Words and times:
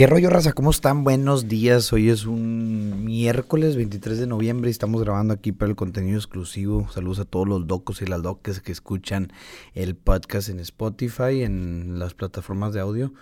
¿Qué 0.00 0.06
rollo, 0.06 0.30
raza? 0.30 0.54
¿Cómo 0.54 0.70
están? 0.70 1.04
Buenos 1.04 1.46
días. 1.46 1.92
Hoy 1.92 2.08
es 2.08 2.24
un 2.24 3.04
miércoles 3.04 3.76
23 3.76 4.18
de 4.18 4.26
noviembre 4.26 4.70
y 4.70 4.72
estamos 4.72 5.02
grabando 5.02 5.34
aquí 5.34 5.52
para 5.52 5.68
el 5.68 5.76
contenido 5.76 6.16
exclusivo. 6.16 6.88
Saludos 6.90 7.18
a 7.18 7.26
todos 7.26 7.46
los 7.46 7.66
locos 7.66 8.00
y 8.00 8.06
las 8.06 8.22
locas 8.22 8.60
que 8.62 8.72
escuchan 8.72 9.30
el 9.74 9.96
podcast 9.96 10.48
en 10.48 10.58
Spotify, 10.60 11.42
en 11.42 11.98
las 11.98 12.14
plataformas 12.14 12.72
de 12.72 12.80
audio. 12.80 13.12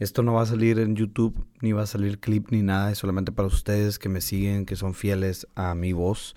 Esto 0.00 0.22
no 0.22 0.34
va 0.34 0.42
a 0.42 0.46
salir 0.46 0.78
en 0.80 0.96
YouTube, 0.96 1.46
ni 1.62 1.72
va 1.72 1.84
a 1.84 1.86
salir 1.86 2.20
clip, 2.20 2.50
ni 2.50 2.60
nada. 2.60 2.92
Es 2.92 2.98
solamente 2.98 3.32
para 3.32 3.48
ustedes 3.48 3.98
que 3.98 4.10
me 4.10 4.20
siguen, 4.20 4.66
que 4.66 4.76
son 4.76 4.92
fieles 4.92 5.46
a 5.54 5.74
mi 5.74 5.94
voz, 5.94 6.36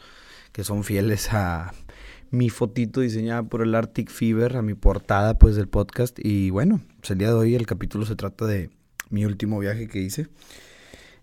que 0.53 0.63
son 0.63 0.85
fieles 0.85 1.33
a 1.33 1.73
mi 2.29 2.49
fotito 2.49 3.01
diseñada 3.01 3.43
por 3.43 3.61
el 3.61 3.75
Arctic 3.75 4.09
Fever, 4.09 4.55
a 4.55 4.61
mi 4.61 4.73
portada 4.73 5.37
pues 5.37 5.57
del 5.57 5.67
podcast. 5.67 6.17
Y 6.23 6.49
bueno, 6.49 6.79
pues 7.01 7.11
el 7.11 7.17
día 7.17 7.27
de 7.27 7.33
hoy 7.33 7.55
el 7.55 7.65
capítulo 7.67 8.05
se 8.05 8.15
trata 8.15 8.45
de 8.45 8.69
mi 9.11 9.25
último 9.25 9.59
viaje 9.59 9.87
que 9.87 9.99
hice 9.99 10.27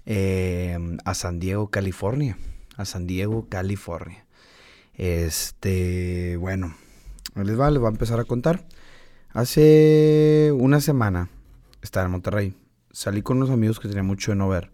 eh, 0.07 0.79
a 1.05 1.15
San 1.15 1.39
Diego, 1.39 1.71
California. 1.71 2.39
A 2.77 2.85
San 2.85 3.07
Diego, 3.07 3.49
California. 3.49 4.25
Este, 4.95 6.37
bueno, 6.37 6.75
les 7.35 7.59
va, 7.59 7.71
les 7.71 7.81
voy 7.81 7.89
a 7.89 7.91
empezar 7.91 8.21
a 8.21 8.25
contar. 8.25 8.67
Hace 9.31 10.53
una 10.57 10.81
semana 10.81 11.29
estaba 11.83 12.07
en 12.07 12.13
Monterrey. 12.13 12.55
Salí 12.91 13.23
con 13.23 13.37
unos 13.37 13.51
amigos 13.51 13.81
que 13.81 13.89
tenía 13.89 14.03
mucho 14.03 14.31
de 14.31 14.37
no 14.37 14.49
ver. 14.49 14.71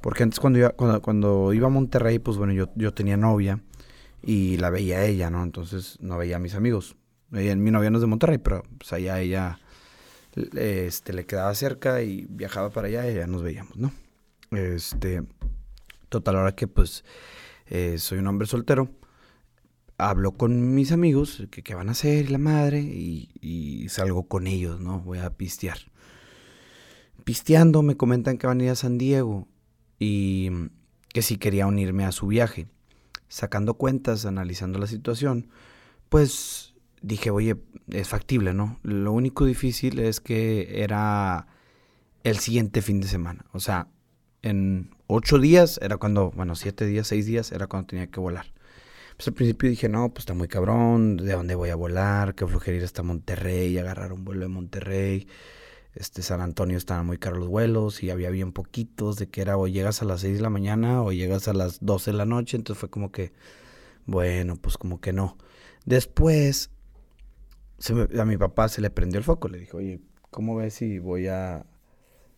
Porque 0.00 0.22
antes 0.22 0.40
cuando 0.40 0.58
iba, 0.58 0.70
cuando, 0.70 1.52
iba 1.52 1.66
a 1.66 1.70
Monterrey, 1.70 2.18
pues 2.18 2.36
bueno, 2.36 2.52
yo, 2.52 2.70
yo 2.74 2.92
tenía 2.92 3.16
novia 3.16 3.60
y 4.22 4.56
la 4.58 4.70
veía 4.70 5.04
ella, 5.04 5.30
¿no? 5.30 5.42
Entonces 5.42 5.98
no 6.00 6.18
veía 6.18 6.36
a 6.36 6.40
mis 6.40 6.54
amigos. 6.54 6.96
Mi 7.30 7.70
novia 7.70 7.90
no 7.90 7.98
es 7.98 8.02
de 8.02 8.08
Monterrey, 8.08 8.38
pero 8.38 8.62
pues 8.78 8.92
allá 8.92 9.20
ella 9.20 9.58
este, 10.34 11.12
le 11.12 11.26
quedaba 11.26 11.54
cerca 11.54 12.02
y 12.02 12.26
viajaba 12.28 12.70
para 12.70 12.88
allá 12.88 13.10
y 13.10 13.14
ya 13.14 13.26
nos 13.26 13.42
veíamos, 13.42 13.76
¿no? 13.76 13.92
Este, 14.50 15.22
total, 16.08 16.36
ahora 16.36 16.54
que 16.54 16.66
pues 16.66 17.04
eh, 17.66 17.96
soy 17.98 18.18
un 18.18 18.26
hombre 18.26 18.46
soltero, 18.46 18.90
hablo 19.98 20.32
con 20.32 20.74
mis 20.74 20.92
amigos, 20.92 21.46
que 21.50 21.62
qué 21.62 21.74
van 21.74 21.88
a 21.88 21.92
hacer, 21.92 22.30
la 22.30 22.38
madre, 22.38 22.80
y, 22.80 23.30
y, 23.40 23.88
salgo 23.88 24.28
con 24.28 24.46
ellos, 24.46 24.80
¿no? 24.80 25.00
Voy 25.00 25.18
a 25.18 25.30
pistear. 25.30 25.78
Pisteando 27.24 27.82
me 27.82 27.96
comentan 27.96 28.36
que 28.36 28.46
van 28.46 28.60
a 28.60 28.64
ir 28.64 28.70
a 28.70 28.74
San 28.74 28.98
Diego 28.98 29.46
y 29.98 30.50
que 31.12 31.22
si 31.22 31.36
quería 31.36 31.66
unirme 31.66 32.04
a 32.04 32.12
su 32.12 32.26
viaje. 32.26 32.66
Sacando 33.28 33.74
cuentas, 33.74 34.26
analizando 34.26 34.78
la 34.78 34.86
situación, 34.86 35.48
pues 36.08 36.71
dije, 37.02 37.30
oye, 37.30 37.56
es 37.88 38.08
factible, 38.08 38.54
¿no? 38.54 38.78
Lo 38.82 39.12
único 39.12 39.44
difícil 39.44 39.98
es 39.98 40.20
que 40.20 40.82
era 40.82 41.46
el 42.24 42.38
siguiente 42.38 42.82
fin 42.82 43.00
de 43.00 43.08
semana. 43.08 43.44
O 43.52 43.60
sea, 43.60 43.88
en 44.42 44.90
ocho 45.06 45.38
días 45.38 45.78
era 45.82 45.96
cuando, 45.98 46.30
bueno, 46.30 46.54
siete 46.54 46.86
días, 46.86 47.08
seis 47.08 47.26
días 47.26 47.52
era 47.52 47.66
cuando 47.66 47.88
tenía 47.88 48.06
que 48.06 48.20
volar. 48.20 48.46
Pues 49.16 49.28
al 49.28 49.34
principio 49.34 49.68
dije, 49.68 49.88
no, 49.88 50.08
pues 50.08 50.22
está 50.22 50.34
muy 50.34 50.48
cabrón, 50.48 51.16
¿de 51.16 51.32
dónde 51.32 51.54
voy 51.54 51.70
a 51.70 51.76
volar? 51.76 52.34
Qué 52.34 52.46
flojera 52.46 52.78
ir 52.78 52.84
hasta 52.84 53.02
Monterrey, 53.02 53.76
agarrar 53.78 54.12
un 54.12 54.24
vuelo 54.24 54.42
de 54.42 54.48
Monterrey. 54.48 55.28
Este, 55.94 56.22
San 56.22 56.40
Antonio 56.40 56.78
estaban 56.78 57.04
muy 57.04 57.18
caros 57.18 57.38
los 57.38 57.48
vuelos 57.48 58.02
y 58.02 58.10
había 58.10 58.30
bien 58.30 58.52
poquitos 58.52 59.16
de 59.16 59.28
que 59.28 59.42
era 59.42 59.58
o 59.58 59.68
llegas 59.68 60.00
a 60.00 60.06
las 60.06 60.22
seis 60.22 60.36
de 60.36 60.42
la 60.42 60.48
mañana 60.48 61.02
o 61.02 61.12
llegas 61.12 61.48
a 61.48 61.52
las 61.52 61.80
doce 61.80 62.12
de 62.12 62.16
la 62.16 62.24
noche. 62.24 62.56
Entonces 62.56 62.80
fue 62.80 62.88
como 62.90 63.12
que, 63.12 63.32
bueno, 64.06 64.56
pues 64.56 64.78
como 64.78 65.00
que 65.00 65.12
no. 65.12 65.36
Después 65.84 66.70
a 67.90 68.24
mi 68.24 68.36
papá 68.36 68.68
se 68.68 68.80
le 68.80 68.90
prendió 68.90 69.18
el 69.18 69.24
foco. 69.24 69.48
Le 69.48 69.58
dijo, 69.58 69.78
oye, 69.78 70.00
¿cómo 70.30 70.56
ves 70.56 70.74
si 70.74 70.98
voy 70.98 71.26
a, 71.28 71.66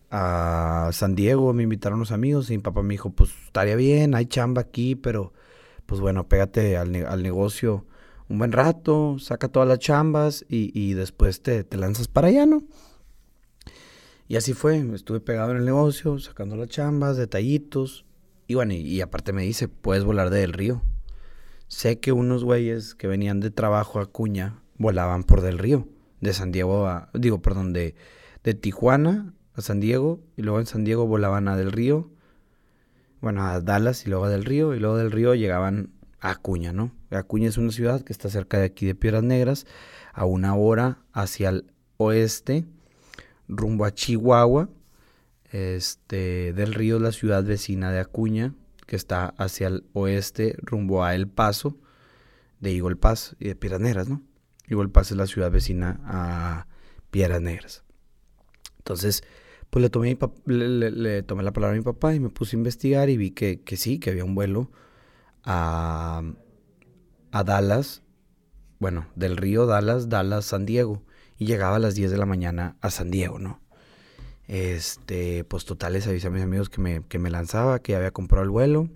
a 0.09 0.89
San 0.91 1.15
Diego? 1.15 1.53
Me 1.53 1.63
invitaron 1.63 1.99
unos 1.99 2.11
amigos 2.11 2.49
y 2.49 2.57
mi 2.57 2.63
papá 2.63 2.81
me 2.81 2.93
dijo, 2.93 3.11
pues 3.11 3.31
estaría 3.45 3.75
bien, 3.75 4.15
hay 4.15 4.25
chamba 4.25 4.61
aquí, 4.61 4.95
pero 4.95 5.33
pues 5.85 6.01
bueno, 6.01 6.27
pégate 6.27 6.77
al, 6.77 6.91
negocio 7.21 7.85
un 8.27 8.39
buen 8.39 8.51
rato, 8.51 9.17
saca 9.19 9.49
todas 9.49 9.69
las 9.69 9.77
chambas 9.77 10.45
y, 10.49 10.93
después 10.93 11.43
te, 11.43 11.63
te, 11.63 11.77
lanzas 11.77 12.07
para 12.07 12.29
allá, 12.29 12.47
¿no? 12.47 12.63
Y 14.27 14.37
así 14.37 14.53
fue, 14.53 14.77
estuve 14.95 15.19
pegado 15.19 15.51
en 15.51 15.57
el 15.57 15.65
negocio, 15.65 16.17
sacando 16.17 16.55
las 16.55 16.69
chambas, 16.69 17.17
detallitos. 17.17 18.03
Y 18.47 18.55
bueno, 18.55 18.73
y, 18.73 18.77
y 18.77 19.01
aparte 19.01 19.31
me 19.31 19.43
dice, 19.43 19.67
puedes 19.67 20.03
volar 20.03 20.31
del 20.31 20.53
río. 20.53 20.81
Sé 21.67 21.99
que 21.99 22.11
unos 22.11 22.43
güeyes 22.43 22.95
que 22.95 23.05
venían 23.05 23.39
de 23.39 23.51
trabajo 23.51 23.99
a 23.99 24.07
Cuña 24.07 24.63
volaban 24.77 25.23
por 25.23 25.41
Del 25.41 25.57
Río, 25.57 25.87
de 26.21 26.33
San 26.33 26.51
Diego 26.51 26.87
a, 26.87 27.09
digo, 27.13 27.41
perdón, 27.41 27.73
de, 27.73 27.95
de 28.43 28.53
Tijuana 28.53 29.33
a 29.53 29.61
San 29.61 29.79
Diego, 29.79 30.21
y 30.35 30.41
luego 30.41 30.59
en 30.59 30.65
San 30.65 30.83
Diego 30.83 31.07
volaban 31.07 31.47
a 31.47 31.55
Del 31.55 31.71
Río, 31.71 32.09
bueno, 33.21 33.43
a 33.43 33.61
Dallas 33.61 34.05
y 34.05 34.09
luego 34.09 34.25
a 34.25 34.29
Del 34.29 34.45
Río, 34.45 34.73
y 34.73 34.79
luego 34.79 34.97
del 34.97 35.11
Río 35.11 35.33
llegaban 35.33 35.91
a 36.19 36.31
Acuña, 36.31 36.73
¿no? 36.73 36.91
Acuña 37.09 37.47
es 37.47 37.57
una 37.57 37.71
ciudad 37.71 38.01
que 38.01 38.13
está 38.13 38.29
cerca 38.29 38.57
de 38.59 38.65
aquí 38.65 38.85
de 38.85 38.95
Piedras 38.95 39.23
Negras, 39.23 39.65
a 40.13 40.25
una 40.25 40.55
hora 40.55 40.99
hacia 41.13 41.49
el 41.49 41.71
oeste, 41.97 42.65
rumbo 43.47 43.85
a 43.85 43.93
Chihuahua. 43.93 44.69
Este, 45.51 46.53
del 46.53 46.73
Río 46.73 46.97
es 46.97 47.01
la 47.01 47.11
ciudad 47.11 47.43
vecina 47.43 47.91
de 47.91 47.99
Acuña, 47.99 48.53
que 48.85 48.95
está 48.95 49.27
hacia 49.37 49.67
el 49.67 49.85
oeste, 49.93 50.55
rumbo 50.61 51.03
a 51.03 51.15
El 51.15 51.27
Paso, 51.27 51.77
de 52.59 52.75
Eagle 52.75 52.95
Pass 52.95 53.35
y 53.39 53.47
de 53.47 53.55
Piedras 53.55 53.81
Negras, 53.81 54.09
¿no? 54.09 54.21
Igual 54.67 54.89
pasa 54.89 55.15
la 55.15 55.27
ciudad 55.27 55.51
vecina 55.51 55.99
a 56.05 56.67
Piedras 57.11 57.41
Negras. 57.41 57.83
Entonces, 58.79 59.23
pues 59.69 59.81
le 59.81 59.89
tomé, 59.89 60.17
le, 60.45 61.23
tomé 61.23 61.43
la 61.43 61.53
palabra 61.53 61.75
a 61.75 61.77
mi 61.77 61.83
papá 61.83 62.13
y 62.13 62.19
me 62.19 62.29
puse 62.29 62.55
a 62.55 62.59
investigar 62.59 63.09
y 63.09 63.17
vi 63.17 63.31
que, 63.31 63.61
sí, 63.77 63.99
que 63.99 64.11
había 64.11 64.23
un 64.23 64.35
vuelo 64.35 64.71
a, 65.43 66.21
a 67.31 67.43
Dallas, 67.43 68.03
bueno, 68.79 69.07
del 69.15 69.37
río 69.37 69.65
Dallas, 69.65 70.09
Dallas, 70.09 70.45
San 70.45 70.65
Diego, 70.65 71.03
y 71.37 71.45
llegaba 71.45 71.77
a 71.77 71.79
las 71.79 71.95
10 71.95 72.11
de 72.11 72.17
la 72.17 72.25
mañana 72.25 72.77
a 72.81 72.89
San 72.89 73.11
Diego, 73.11 73.39
¿no? 73.39 73.59
Este, 74.47 75.43
pues 75.43 75.65
total, 75.65 75.93
les 75.93 76.07
avisé 76.07 76.27
a 76.27 76.31
mis 76.31 76.43
amigos 76.43 76.69
que 76.69 76.79
me, 76.79 77.03
que 77.07 77.17
me 77.17 77.29
lanzaba, 77.29 77.79
que 77.79 77.95
había 77.95 78.11
comprado 78.11 78.43
el 78.43 78.51
vuelo, 78.51 78.89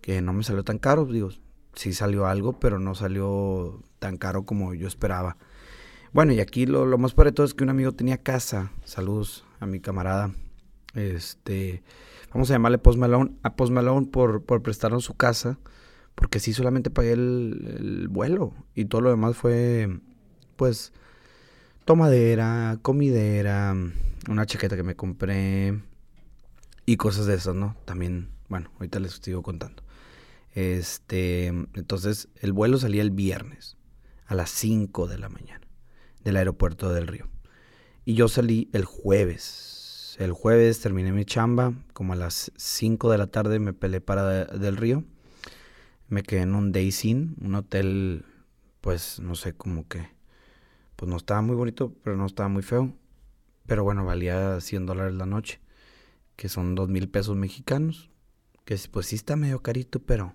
que 0.00 0.20
no 0.20 0.32
me 0.32 0.42
salió 0.42 0.64
tan 0.64 0.78
caro, 0.78 1.06
digo, 1.06 1.30
sí 1.74 1.92
salió 1.92 2.26
algo, 2.26 2.58
pero 2.58 2.78
no 2.78 2.94
salió 2.94 3.82
tan 3.98 4.16
caro 4.16 4.44
como 4.44 4.74
yo 4.74 4.88
esperaba. 4.88 5.36
Bueno, 6.12 6.32
y 6.32 6.40
aquí 6.40 6.66
lo, 6.66 6.86
lo 6.86 6.98
más 6.98 7.14
padre 7.14 7.32
todo 7.32 7.46
es 7.46 7.54
que 7.54 7.64
un 7.64 7.70
amigo 7.70 7.92
tenía 7.92 8.18
casa. 8.18 8.70
Saludos 8.84 9.44
a 9.60 9.66
mi 9.66 9.80
camarada. 9.80 10.32
Este, 10.94 11.82
vamos 12.32 12.50
a 12.50 12.54
llamarle 12.54 12.78
Post 12.78 12.98
Malone, 12.98 13.32
a 13.42 13.56
Post 13.56 13.72
Malone 13.72 14.06
por, 14.06 14.44
por 14.44 14.62
prestarnos 14.62 15.04
su 15.04 15.14
casa, 15.14 15.58
porque 16.14 16.38
sí 16.38 16.52
solamente 16.52 16.90
pagué 16.90 17.12
el, 17.12 17.76
el 17.78 18.08
vuelo 18.08 18.54
y 18.74 18.84
todo 18.84 19.00
lo 19.00 19.10
demás 19.10 19.36
fue, 19.36 20.00
pues, 20.56 20.92
tomadera, 21.84 22.78
comidera, 22.82 23.74
una 24.28 24.46
chaqueta 24.46 24.76
que 24.76 24.82
me 24.82 24.94
compré 24.94 25.80
y 26.86 26.96
cosas 26.96 27.26
de 27.26 27.34
esas, 27.34 27.54
¿no? 27.54 27.76
También, 27.84 28.30
bueno, 28.48 28.70
ahorita 28.78 29.00
les 29.00 29.14
sigo 29.14 29.42
contando. 29.42 29.83
Este, 30.54 31.48
entonces 31.48 32.28
el 32.40 32.52
vuelo 32.52 32.78
salía 32.78 33.02
el 33.02 33.10
viernes 33.10 33.76
a 34.26 34.36
las 34.36 34.50
5 34.50 35.08
de 35.08 35.18
la 35.18 35.28
mañana 35.28 35.66
del 36.22 36.36
aeropuerto 36.36 36.92
del 36.92 37.08
Río. 37.08 37.28
Y 38.04 38.14
yo 38.14 38.28
salí 38.28 38.70
el 38.72 38.84
jueves. 38.84 40.16
El 40.18 40.32
jueves 40.32 40.80
terminé 40.80 41.12
mi 41.12 41.24
chamba, 41.24 41.74
como 41.92 42.12
a 42.12 42.16
las 42.16 42.52
5 42.56 43.10
de 43.10 43.18
la 43.18 43.26
tarde 43.26 43.58
me 43.58 43.72
pelé 43.72 44.00
para 44.00 44.44
del 44.44 44.76
Río. 44.76 45.04
Me 46.08 46.22
quedé 46.22 46.42
en 46.42 46.54
un 46.54 46.70
Days 46.70 47.04
Inn, 47.04 47.34
un 47.40 47.56
hotel, 47.56 48.24
pues 48.80 49.18
no 49.18 49.34
sé, 49.34 49.54
como 49.54 49.88
que, 49.88 50.08
pues 50.96 51.08
no 51.08 51.16
estaba 51.16 51.42
muy 51.42 51.56
bonito, 51.56 51.92
pero 52.04 52.16
no 52.16 52.26
estaba 52.26 52.48
muy 52.48 52.62
feo. 52.62 52.94
Pero 53.66 53.82
bueno, 53.82 54.04
valía 54.04 54.60
100 54.60 54.86
dólares 54.86 55.14
la 55.14 55.26
noche, 55.26 55.60
que 56.36 56.48
son 56.48 56.74
2 56.74 56.88
mil 56.90 57.08
pesos 57.08 57.36
mexicanos. 57.36 58.10
Que 58.64 58.78
pues 58.90 59.06
sí 59.06 59.16
está 59.16 59.36
medio 59.36 59.60
carito, 59.62 60.00
pero 60.00 60.34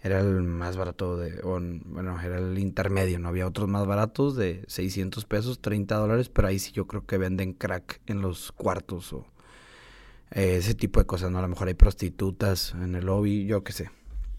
era 0.00 0.20
el 0.20 0.42
más 0.42 0.76
barato 0.76 1.16
de, 1.16 1.40
bueno, 1.42 2.20
era 2.20 2.38
el 2.38 2.58
intermedio, 2.58 3.18
no 3.18 3.28
había 3.28 3.46
otros 3.46 3.68
más 3.68 3.86
baratos 3.86 4.36
de 4.36 4.64
600 4.68 5.24
pesos, 5.24 5.60
30 5.60 5.96
dólares, 5.96 6.28
pero 6.28 6.48
ahí 6.48 6.58
sí 6.58 6.70
yo 6.72 6.86
creo 6.86 7.04
que 7.04 7.18
venden 7.18 7.52
crack 7.52 8.00
en 8.06 8.22
los 8.22 8.52
cuartos 8.52 9.12
o 9.12 9.26
eh, 10.30 10.56
ese 10.58 10.74
tipo 10.74 11.00
de 11.00 11.06
cosas, 11.06 11.30
¿no? 11.30 11.38
A 11.38 11.42
lo 11.42 11.48
mejor 11.48 11.68
hay 11.68 11.74
prostitutas 11.74 12.74
en 12.74 12.94
el 12.94 13.06
lobby, 13.06 13.46
yo 13.46 13.64
qué 13.64 13.72
sé, 13.72 13.90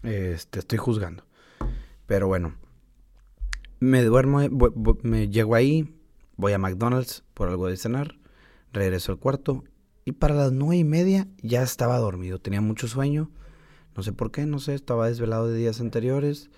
este, 0.02 0.60
estoy 0.60 0.78
juzgando. 0.78 1.24
Pero 2.06 2.26
bueno, 2.26 2.54
me 3.80 4.02
duermo, 4.02 4.40
me 5.02 5.28
llego 5.28 5.54
ahí, 5.54 5.94
voy 6.36 6.54
a 6.54 6.58
McDonald's 6.58 7.22
por 7.34 7.48
algo 7.48 7.68
de 7.68 7.76
cenar, 7.76 8.18
regreso 8.72 9.12
al 9.12 9.18
cuarto 9.18 9.64
y 10.04 10.12
para 10.12 10.34
las 10.34 10.52
nueve 10.52 10.78
y 10.78 10.84
media 10.84 11.28
ya 11.42 11.62
estaba 11.62 11.98
dormido, 11.98 12.40
tenía 12.40 12.62
mucho 12.62 12.88
sueño 12.88 13.30
no 13.96 14.02
sé 14.02 14.12
por 14.12 14.30
qué, 14.30 14.46
no 14.46 14.58
sé, 14.58 14.74
estaba 14.74 15.08
desvelado 15.08 15.48
de 15.48 15.58
días 15.58 15.80
anteriores 15.80 16.50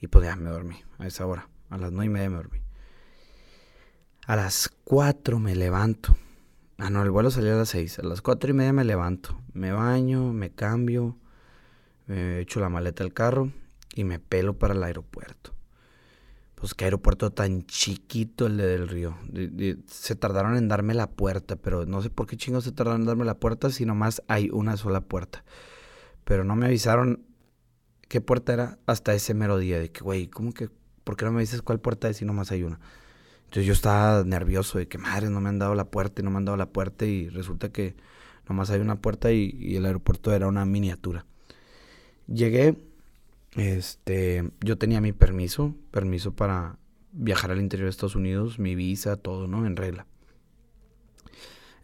y 0.00 0.08
pues 0.08 0.24
ya 0.24 0.36
me 0.36 0.50
dormí 0.50 0.82
a 0.98 1.06
esa 1.06 1.26
hora. 1.26 1.48
A 1.70 1.78
las 1.78 1.92
nueve 1.92 2.06
y 2.06 2.10
media 2.10 2.30
me 2.30 2.36
dormí. 2.36 2.60
A 4.26 4.36
las 4.36 4.70
cuatro 4.84 5.38
me 5.38 5.54
levanto 5.54 6.16
Ah, 6.78 6.90
no, 6.90 7.02
el 7.02 7.10
vuelo 7.10 7.30
salía 7.30 7.54
a 7.54 7.56
las 7.56 7.70
seis. 7.70 7.98
A 7.98 8.02
las 8.02 8.20
cuatro 8.20 8.50
y 8.50 8.52
media 8.52 8.72
me 8.72 8.84
levanto. 8.84 9.40
Me 9.54 9.72
baño, 9.72 10.32
me 10.32 10.50
cambio, 10.50 11.16
me 12.06 12.40
echo 12.40 12.60
la 12.60 12.68
maleta 12.68 13.02
del 13.02 13.14
carro 13.14 13.50
y 13.94 14.04
me 14.04 14.18
pelo 14.18 14.58
para 14.58 14.74
el 14.74 14.82
aeropuerto. 14.82 15.54
Pues 16.54 16.74
qué 16.74 16.84
aeropuerto 16.84 17.30
tan 17.32 17.64
chiquito 17.66 18.46
el 18.46 18.58
de 18.58 18.66
Del 18.66 18.88
Río. 18.88 19.16
se 19.86 20.16
tardaron 20.16 20.56
en 20.56 20.68
darme 20.68 20.92
la 20.92 21.10
puerta, 21.10 21.56
pero 21.56 21.86
no 21.86 22.02
sé 22.02 22.10
por 22.10 22.26
qué 22.26 22.36
chingos 22.36 22.64
se 22.64 22.72
tardaron 22.72 23.02
en 23.02 23.06
darme 23.06 23.24
la 23.24 23.38
puerta 23.38 23.70
si 23.70 23.86
nomás 23.86 24.22
hay 24.28 24.50
una 24.50 24.76
sola 24.76 25.00
puerta. 25.00 25.44
Pero 26.26 26.42
no 26.42 26.56
me 26.56 26.66
avisaron 26.66 27.24
qué 28.08 28.20
puerta 28.20 28.52
era 28.52 28.78
hasta 28.86 29.14
ese 29.14 29.32
mero 29.32 29.58
día. 29.58 29.78
De 29.78 29.92
que, 29.92 30.00
güey, 30.00 30.26
¿cómo 30.26 30.52
que? 30.52 30.68
¿Por 31.04 31.16
qué 31.16 31.24
no 31.24 31.30
me 31.30 31.40
dices 31.40 31.62
cuál 31.62 31.78
puerta 31.78 32.08
es 32.08 32.16
si 32.16 32.24
nomás 32.24 32.50
hay 32.50 32.64
una? 32.64 32.80
Entonces 33.44 33.64
yo 33.64 33.72
estaba 33.72 34.24
nervioso 34.24 34.78
de 34.78 34.88
que, 34.88 34.98
madre, 34.98 35.30
no 35.30 35.40
me 35.40 35.48
han 35.50 35.60
dado 35.60 35.76
la 35.76 35.84
puerta 35.84 36.20
y 36.20 36.24
no 36.24 36.32
me 36.32 36.38
han 36.38 36.44
dado 36.44 36.56
la 36.56 36.70
puerta 36.70 37.06
y 37.06 37.28
resulta 37.28 37.70
que 37.70 37.94
nomás 38.48 38.70
hay 38.70 38.80
una 38.80 39.00
puerta 39.00 39.30
y, 39.30 39.76
el 39.76 39.86
aeropuerto 39.86 40.32
era 40.32 40.48
una 40.48 40.66
miniatura. 40.66 41.26
Llegué, 42.26 42.76
este, 43.52 44.50
yo 44.64 44.78
tenía 44.78 45.00
mi 45.00 45.12
permiso, 45.12 45.76
permiso 45.92 46.34
para 46.34 46.76
viajar 47.12 47.52
al 47.52 47.60
interior 47.60 47.86
de 47.86 47.90
Estados 47.90 48.16
Unidos, 48.16 48.58
mi 48.58 48.74
visa, 48.74 49.14
todo, 49.14 49.46
¿no? 49.46 49.64
En 49.64 49.76
regla. 49.76 50.06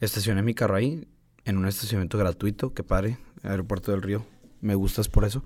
Estacioné 0.00 0.42
mi 0.42 0.52
carro 0.52 0.74
ahí, 0.74 1.06
en 1.44 1.58
un 1.58 1.66
estacionamiento 1.66 2.18
gratuito, 2.18 2.74
que 2.74 2.82
padre, 2.82 3.18
aeropuerto 3.42 3.92
del 3.92 4.02
Río. 4.02 4.24
Me 4.60 4.74
gustas 4.74 5.08
por 5.08 5.24
eso. 5.24 5.44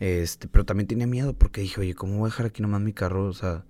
Este, 0.00 0.48
pero 0.48 0.64
también 0.64 0.88
tenía 0.88 1.06
miedo 1.06 1.32
porque 1.32 1.60
dije, 1.60 1.80
oye, 1.80 1.94
¿cómo 1.94 2.18
voy 2.18 2.26
a 2.26 2.30
dejar 2.30 2.46
aquí 2.46 2.62
nomás 2.62 2.80
mi 2.80 2.92
carro? 2.92 3.26
O 3.26 3.32
sea, 3.32 3.64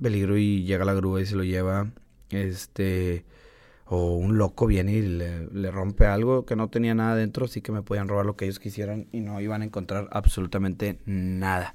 peligro 0.00 0.36
y 0.36 0.64
llega 0.64 0.84
la 0.84 0.94
grúa 0.94 1.20
y 1.20 1.26
se 1.26 1.36
lo 1.36 1.44
lleva, 1.44 1.90
este, 2.30 3.24
o 3.86 4.14
un 4.14 4.38
loco 4.38 4.66
viene 4.66 4.92
y 4.92 5.02
le, 5.02 5.70
rompe 5.70 6.06
algo 6.06 6.44
que 6.46 6.56
no 6.56 6.68
tenía 6.68 6.94
nada 6.94 7.16
dentro, 7.16 7.46
así 7.46 7.60
que 7.60 7.72
me 7.72 7.82
podían 7.82 8.08
robar 8.08 8.26
lo 8.26 8.36
que 8.36 8.44
ellos 8.44 8.58
quisieran 8.58 9.08
y 9.12 9.20
no 9.20 9.40
iban 9.40 9.62
a 9.62 9.64
encontrar 9.64 10.08
absolutamente 10.12 10.98
nada. 11.06 11.74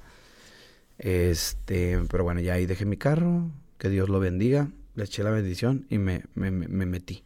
Este, 0.98 2.00
pero 2.10 2.24
bueno, 2.24 2.40
ya 2.40 2.54
ahí 2.54 2.66
dejé 2.66 2.86
mi 2.86 2.96
carro, 2.96 3.50
que 3.78 3.90
Dios 3.90 4.08
lo 4.08 4.18
bendiga, 4.18 4.70
le 4.94 5.04
eché 5.04 5.22
la 5.22 5.30
bendición 5.30 5.86
y 5.90 5.98
me, 5.98 6.24
me, 6.34 6.50
me 6.50 6.86
metí. 6.86 7.22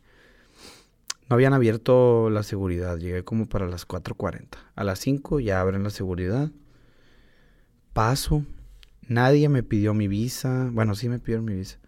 No 1.31 1.35
habían 1.35 1.55
abierto 1.55 2.29
la 2.29 2.43
seguridad, 2.43 2.99
llegué 2.99 3.25
como 3.25 3.49
para 3.49 3.67
las 3.67 3.89
4.40. 3.89 4.59
A 4.75 4.85
las 4.85 4.99
5 4.99 5.41
ya 5.41 5.61
abren 5.61 5.85
la 5.85 5.91
seguridad. 5.91 6.51
Paso, 7.95 8.45
Nadie 9.11 9.49
me 9.49 9.65
pidió 9.65 9.93
mi 9.93 10.07
visa. 10.07 10.71
Bueno, 10.73 10.95
sí 10.95 11.09
me 11.09 11.19
pidieron 11.19 11.45
mi 11.45 11.55
visa. 11.55 11.81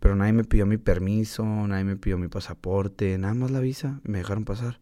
Pero 0.00 0.16
nadie 0.16 0.32
me 0.32 0.42
pidió 0.42 0.64
mi 0.64 0.78
permiso, 0.78 1.44
nadie 1.44 1.84
me 1.84 1.96
pidió 1.96 2.16
mi 2.16 2.28
pasaporte, 2.28 3.18
nada 3.18 3.34
más 3.34 3.50
la 3.50 3.60
visa. 3.60 4.00
Me 4.04 4.16
dejaron 4.16 4.46
pasar. 4.46 4.78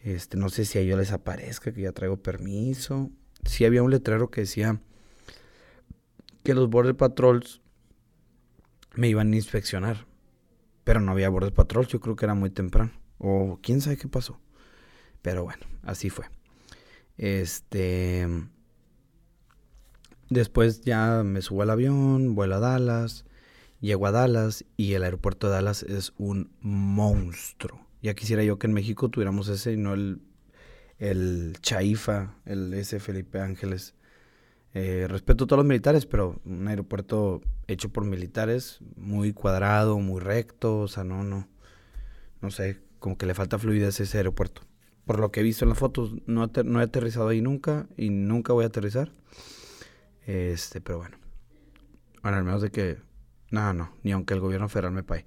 Este, 0.00 0.38
no 0.38 0.48
sé 0.48 0.64
si 0.64 0.78
a 0.78 0.80
ellos 0.80 0.98
les 0.98 1.12
aparezca 1.12 1.72
que 1.72 1.82
ya 1.82 1.92
traigo 1.92 2.16
permiso. 2.16 3.10
Sí 3.44 3.66
había 3.66 3.82
un 3.82 3.90
letrero 3.90 4.30
que 4.30 4.40
decía 4.40 4.80
que 6.44 6.54
los 6.54 6.70
border 6.70 6.96
patrols 6.96 7.60
me 8.94 9.08
iban 9.08 9.34
a 9.34 9.36
inspeccionar. 9.36 10.06
Pero 10.84 11.00
no 11.00 11.12
había 11.12 11.28
border 11.28 11.52
patrols, 11.52 11.88
yo 11.88 12.00
creo 12.00 12.16
que 12.16 12.26
era 12.26 12.34
muy 12.34 12.50
temprano. 12.50 12.92
O 13.18 13.58
quién 13.62 13.80
sabe 13.80 13.96
qué 13.96 14.08
pasó. 14.08 14.40
Pero 15.22 15.44
bueno, 15.44 15.66
así 15.82 16.10
fue. 16.10 16.26
Este 17.16 18.26
Después 20.30 20.82
ya 20.82 21.24
me 21.24 21.42
subo 21.42 21.62
al 21.62 21.70
avión, 21.70 22.36
vuelo 22.36 22.54
a 22.54 22.60
Dallas, 22.60 23.24
llego 23.80 24.06
a 24.06 24.12
Dallas 24.12 24.64
y 24.76 24.92
el 24.92 25.02
aeropuerto 25.02 25.48
de 25.48 25.54
Dallas 25.54 25.82
es 25.82 26.12
un 26.18 26.52
monstruo. 26.60 27.84
Ya 28.00 28.14
quisiera 28.14 28.44
yo 28.44 28.56
que 28.56 28.68
en 28.68 28.72
México 28.72 29.08
tuviéramos 29.08 29.48
ese 29.48 29.72
y 29.72 29.76
no 29.76 29.92
el, 29.92 30.22
el 30.98 31.56
Chaifa, 31.62 32.36
el 32.44 32.72
ese 32.74 33.00
Felipe 33.00 33.40
Ángeles. 33.40 33.96
Eh, 34.72 35.06
respeto 35.08 35.44
a 35.44 35.46
todos 35.46 35.58
los 35.58 35.66
militares, 35.66 36.06
pero 36.06 36.40
un 36.44 36.68
aeropuerto 36.68 37.40
hecho 37.66 37.88
por 37.88 38.04
militares, 38.04 38.78
muy 38.96 39.32
cuadrado, 39.32 39.98
muy 39.98 40.20
recto, 40.20 40.80
o 40.80 40.88
sea, 40.88 41.02
no, 41.02 41.24
no, 41.24 41.48
no 42.40 42.50
sé, 42.50 42.80
como 43.00 43.18
que 43.18 43.26
le 43.26 43.34
falta 43.34 43.58
fluidez 43.58 43.98
a 43.98 44.04
ese 44.04 44.18
aeropuerto. 44.18 44.62
Por 45.04 45.18
lo 45.18 45.32
que 45.32 45.40
he 45.40 45.42
visto 45.42 45.64
en 45.64 45.70
las 45.70 45.78
fotos, 45.78 46.14
no, 46.26 46.44
he 46.44 46.82
aterrizado 46.82 47.28
ahí 47.28 47.40
nunca 47.40 47.88
y 47.96 48.10
nunca 48.10 48.52
voy 48.52 48.64
a 48.64 48.68
aterrizar. 48.68 49.10
Este, 50.24 50.80
pero 50.80 50.98
bueno. 50.98 51.18
Bueno, 52.22 52.36
al 52.36 52.44
menos 52.44 52.62
de 52.62 52.70
que. 52.70 52.98
No, 53.50 53.72
no, 53.72 53.92
ni 54.04 54.12
aunque 54.12 54.34
el 54.34 54.40
gobierno 54.40 54.68
federal 54.68 54.92
me 54.92 55.02
pague. 55.02 55.24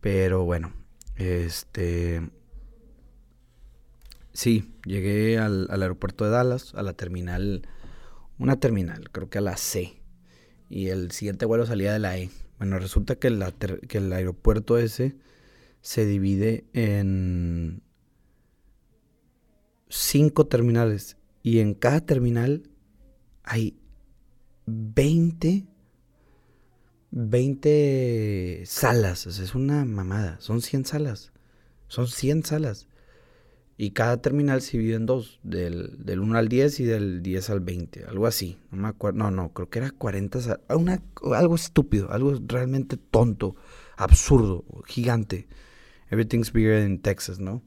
Pero 0.00 0.44
bueno, 0.44 0.74
este. 1.14 2.28
Sí, 4.32 4.74
llegué 4.84 5.38
al, 5.38 5.68
aeropuerto 5.70 6.24
de 6.24 6.30
Dallas, 6.30 6.74
a 6.74 6.82
la 6.82 6.92
terminal. 6.92 7.66
Una 8.38 8.58
terminal, 8.60 9.10
creo 9.10 9.30
que 9.30 9.38
a 9.38 9.42
la 9.42 9.56
C. 9.56 10.02
Y 10.68 10.88
el 10.88 11.10
siguiente 11.12 11.46
vuelo 11.46 11.66
salía 11.66 11.92
de 11.92 11.98
la 11.98 12.18
E. 12.18 12.30
Bueno, 12.58 12.78
resulta 12.78 13.16
que, 13.16 13.28
el 13.28 14.12
aeropuerto 14.12 14.78
ese 14.78 15.16
se 15.80 16.06
divide 16.06 16.64
en 16.72 17.82
cinco 19.88 20.46
terminales. 20.46 21.16
Y 21.42 21.60
en 21.60 21.74
cada 21.74 22.00
terminal 22.00 22.70
hay 23.42 23.78
20, 24.66 25.66
20 27.10 28.62
salas. 28.66 29.26
es 29.26 29.54
una 29.54 29.84
mamada. 29.84 30.38
Son 30.40 30.60
100 30.60 30.84
salas. 30.86 31.32
Son 31.88 32.08
100 32.08 32.44
salas. 32.44 32.88
Y 33.78 33.90
cada 33.90 34.22
terminal 34.22 34.62
se 34.62 34.78
divide 34.78 34.94
en 34.94 35.06
dos. 35.06 35.38
Del, 35.42 35.96
del 36.04 36.20
1 36.20 36.38
al 36.38 36.48
10 36.48 36.80
y 36.80 36.84
del 36.84 37.22
10 37.22 37.50
al 37.50 37.60
20. 37.60 38.04
Algo 38.04 38.26
así. 38.26 38.58
No 38.70 38.82
me 38.82 38.88
acuerdo. 38.88 39.18
No, 39.18 39.30
no. 39.30 39.52
Creo 39.52 39.68
que 39.68 39.80
era 39.80 39.90
40 39.90 40.40
salas. 40.40 40.60
Una, 40.70 41.02
algo 41.34 41.54
estúpido. 41.54 42.10
Algo 42.10 42.34
realmente 42.46 42.96
tonto. 42.96 43.56
Absurdo. 43.96 44.64
Gigante. 44.86 45.46
Everything's 46.10 46.52
bigger 46.52 46.86
in 46.86 47.00
Texas, 47.00 47.38
¿no? 47.38 47.62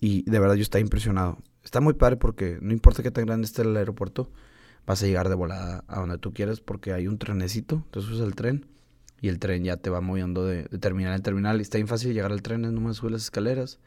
Y 0.00 0.28
de 0.30 0.38
verdad 0.38 0.54
yo 0.54 0.62
estaba 0.62 0.80
impresionado. 0.80 1.38
Está 1.62 1.80
muy 1.80 1.94
padre 1.94 2.16
porque 2.16 2.58
no 2.62 2.72
importa 2.72 3.02
qué 3.02 3.10
tan 3.10 3.26
grande 3.26 3.46
esté 3.46 3.62
el 3.62 3.76
aeropuerto 3.76 4.30
vas 4.86 5.02
a 5.02 5.06
llegar 5.06 5.28
de 5.28 5.34
volada 5.34 5.84
a 5.88 6.00
donde 6.00 6.18
tú 6.18 6.32
quieres 6.32 6.60
porque 6.60 6.92
hay 6.92 7.06
un 7.06 7.18
trenecito, 7.18 7.86
te 7.90 8.00
subes 8.00 8.20
al 8.20 8.34
tren 8.34 8.66
y 9.20 9.28
el 9.28 9.38
tren 9.38 9.64
ya 9.64 9.76
te 9.76 9.90
va 9.90 10.00
moviendo 10.00 10.44
de, 10.44 10.64
terminal 10.80 11.14
en 11.14 11.22
terminal 11.22 11.58
y 11.58 11.62
está 11.62 11.78
bien 11.78 11.88
fácil 11.88 12.12
llegar 12.12 12.32
al 12.32 12.42
tren, 12.42 12.64
es 12.64 12.72
nomás 12.72 12.96
subes 12.96 13.12
las 13.12 13.22
escaleras 13.22 13.78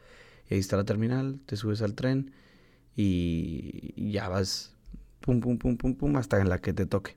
ahí 0.50 0.58
está 0.58 0.76
la 0.76 0.84
terminal, 0.84 1.40
te 1.46 1.56
subes 1.56 1.82
al 1.82 1.94
tren 1.94 2.32
y 2.96 4.10
ya 4.12 4.28
vas 4.28 4.74
pum 5.20 5.40
pum 5.40 5.58
pum 5.58 5.76
pum 5.76 5.94
pum 5.94 6.16
hasta 6.16 6.40
en 6.40 6.48
la 6.48 6.60
que 6.60 6.72
te 6.72 6.86
toque. 6.86 7.16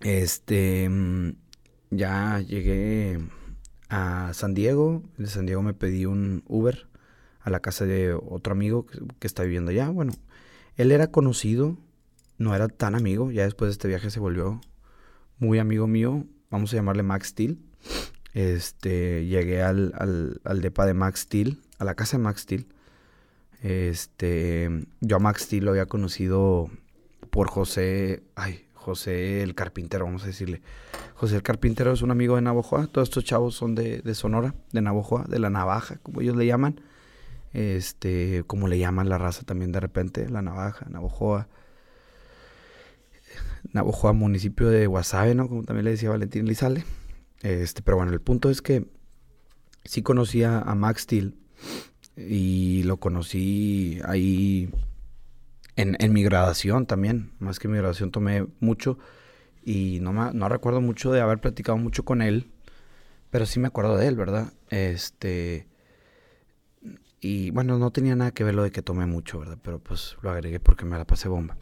Este 0.00 0.88
mm, 0.88 1.32
ya 1.90 2.40
llegué 2.40 3.18
a 3.88 4.32
San 4.34 4.54
Diego, 4.54 5.02
de 5.16 5.26
San 5.26 5.46
Diego 5.46 5.62
me 5.62 5.74
pedí 5.74 6.06
un 6.06 6.44
Uber 6.46 6.88
a 7.40 7.50
la 7.50 7.60
casa 7.60 7.84
de 7.84 8.12
otro 8.14 8.52
amigo 8.52 8.86
que, 8.86 8.98
que 9.18 9.26
está 9.26 9.42
viviendo 9.42 9.70
allá, 9.70 9.88
bueno, 9.90 10.12
él 10.76 10.92
era 10.92 11.08
conocido, 11.10 11.76
no 12.38 12.54
era 12.54 12.68
tan 12.68 12.94
amigo, 12.94 13.30
ya 13.30 13.44
después 13.44 13.68
de 13.68 13.72
este 13.72 13.88
viaje 13.88 14.10
se 14.10 14.20
volvió 14.20 14.60
muy 15.38 15.58
amigo 15.58 15.86
mío, 15.86 16.24
vamos 16.50 16.72
a 16.72 16.76
llamarle 16.76 17.02
Max 17.02 17.28
Steel. 17.28 17.58
Este, 18.38 19.26
llegué 19.26 19.62
al, 19.62 19.92
al, 20.44 20.60
depa 20.60 20.86
de 20.86 20.94
Max 20.94 21.22
Steel, 21.22 21.60
a 21.80 21.84
la 21.84 21.96
casa 21.96 22.18
de 22.18 22.22
Max 22.22 22.42
Steel. 22.42 22.68
Este, 23.62 24.86
yo 25.00 25.16
a 25.16 25.18
Max 25.18 25.42
Steel 25.42 25.64
lo 25.64 25.72
había 25.72 25.86
conocido 25.86 26.70
por 27.30 27.48
José, 27.48 28.22
ay, 28.36 28.64
José 28.74 29.42
el 29.42 29.56
carpintero, 29.56 30.04
vamos 30.04 30.22
a 30.22 30.26
decirle. 30.26 30.62
José 31.14 31.34
el 31.34 31.42
carpintero 31.42 31.92
es 31.92 32.02
un 32.02 32.12
amigo 32.12 32.36
de 32.36 32.42
Navojoa, 32.42 32.86
todos 32.86 33.08
estos 33.08 33.24
chavos 33.24 33.56
son 33.56 33.74
de, 33.74 34.02
de 34.02 34.14
Sonora, 34.14 34.54
de 34.70 34.82
Navojoa, 34.82 35.24
de 35.24 35.40
la 35.40 35.50
navaja, 35.50 35.96
como 36.04 36.20
ellos 36.20 36.36
le 36.36 36.46
llaman 36.46 36.80
este, 37.52 38.44
como 38.46 38.68
le 38.68 38.78
llaman 38.78 39.08
la 39.08 39.18
raza 39.18 39.42
también 39.42 39.72
de 39.72 39.80
repente, 39.80 40.28
la 40.28 40.42
navaja, 40.42 40.86
Navojoa. 40.88 41.48
Navojoa, 43.72 44.12
municipio 44.12 44.68
de 44.68 44.86
Guasave, 44.86 45.34
¿no? 45.34 45.48
Como 45.48 45.64
también 45.64 45.86
le 45.86 45.90
decía 45.90 46.10
Valentín 46.10 46.46
Lizale. 46.46 46.84
Este, 47.42 47.82
pero 47.82 47.96
bueno, 47.96 48.12
el 48.12 48.20
punto 48.20 48.50
es 48.50 48.62
que 48.62 48.86
sí 49.84 50.02
conocía 50.02 50.58
a 50.58 50.74
Max 50.74 51.02
Steel 51.02 51.34
y 52.16 52.82
lo 52.82 52.98
conocí 52.98 54.00
ahí 54.04 54.70
en, 55.76 55.96
en, 56.00 56.12
mi 56.12 56.22
graduación 56.24 56.86
también. 56.86 57.32
Más 57.38 57.58
que 57.58 57.68
mi 57.68 57.76
graduación 57.76 58.10
tomé 58.10 58.46
mucho 58.60 58.98
y 59.64 60.00
no, 60.00 60.12
no 60.32 60.48
recuerdo 60.48 60.80
mucho 60.80 61.12
de 61.12 61.20
haber 61.20 61.40
platicado 61.40 61.78
mucho 61.78 62.04
con 62.04 62.22
él, 62.22 62.50
pero 63.30 63.46
sí 63.46 63.60
me 63.60 63.68
acuerdo 63.68 63.96
de 63.96 64.08
él, 64.08 64.16
¿verdad? 64.16 64.52
Este 64.70 65.66
y 67.20 67.50
bueno, 67.50 67.78
no 67.78 67.90
tenía 67.90 68.14
nada 68.14 68.30
que 68.30 68.44
ver 68.44 68.54
lo 68.54 68.62
de 68.62 68.70
que 68.70 68.82
tomé 68.82 69.06
mucho, 69.06 69.40
¿verdad? 69.40 69.58
Pero 69.62 69.80
pues 69.80 70.16
lo 70.22 70.30
agregué 70.30 70.60
porque 70.60 70.84
me 70.84 70.96
la 70.96 71.04
pasé 71.04 71.28
bomba. 71.28 71.56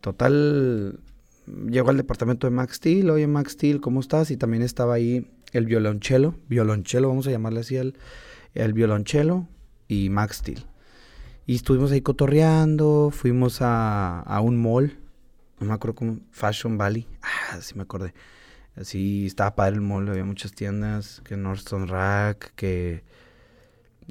Total, 0.00 0.98
llegó 1.46 1.90
al 1.90 1.96
departamento 1.96 2.46
de 2.46 2.50
Max 2.52 2.76
Steel. 2.76 3.10
Oye, 3.10 3.26
Max 3.26 3.52
Steel, 3.52 3.80
¿cómo 3.80 4.00
estás? 4.00 4.30
Y 4.30 4.36
también 4.36 4.62
estaba 4.62 4.94
ahí 4.94 5.30
el 5.52 5.66
violonchelo, 5.66 6.34
violonchelo, 6.48 7.08
vamos 7.08 7.26
a 7.26 7.30
llamarle 7.30 7.60
así, 7.60 7.76
el, 7.76 7.96
el 8.54 8.72
violonchelo 8.72 9.48
y 9.88 10.08
Max 10.08 10.36
Steel. 10.38 10.64
Y 11.46 11.56
estuvimos 11.56 11.92
ahí 11.92 12.00
cotorreando, 12.00 13.10
fuimos 13.12 13.60
a, 13.60 14.20
a 14.20 14.40
un 14.40 14.60
mall, 14.60 14.98
no 15.60 15.66
me 15.66 15.74
acuerdo 15.74 15.94
cómo, 15.94 16.18
Fashion 16.30 16.78
Valley, 16.78 17.06
ah, 17.22 17.58
sí 17.60 17.74
me 17.74 17.82
acordé. 17.82 18.14
Así 18.74 19.26
estaba 19.26 19.54
padre 19.54 19.74
el 19.74 19.82
mall, 19.82 20.08
había 20.08 20.24
muchas 20.24 20.52
tiendas, 20.52 21.20
que 21.24 21.36
Nordstrom 21.36 21.86
Rack, 21.86 22.54
que... 22.54 23.04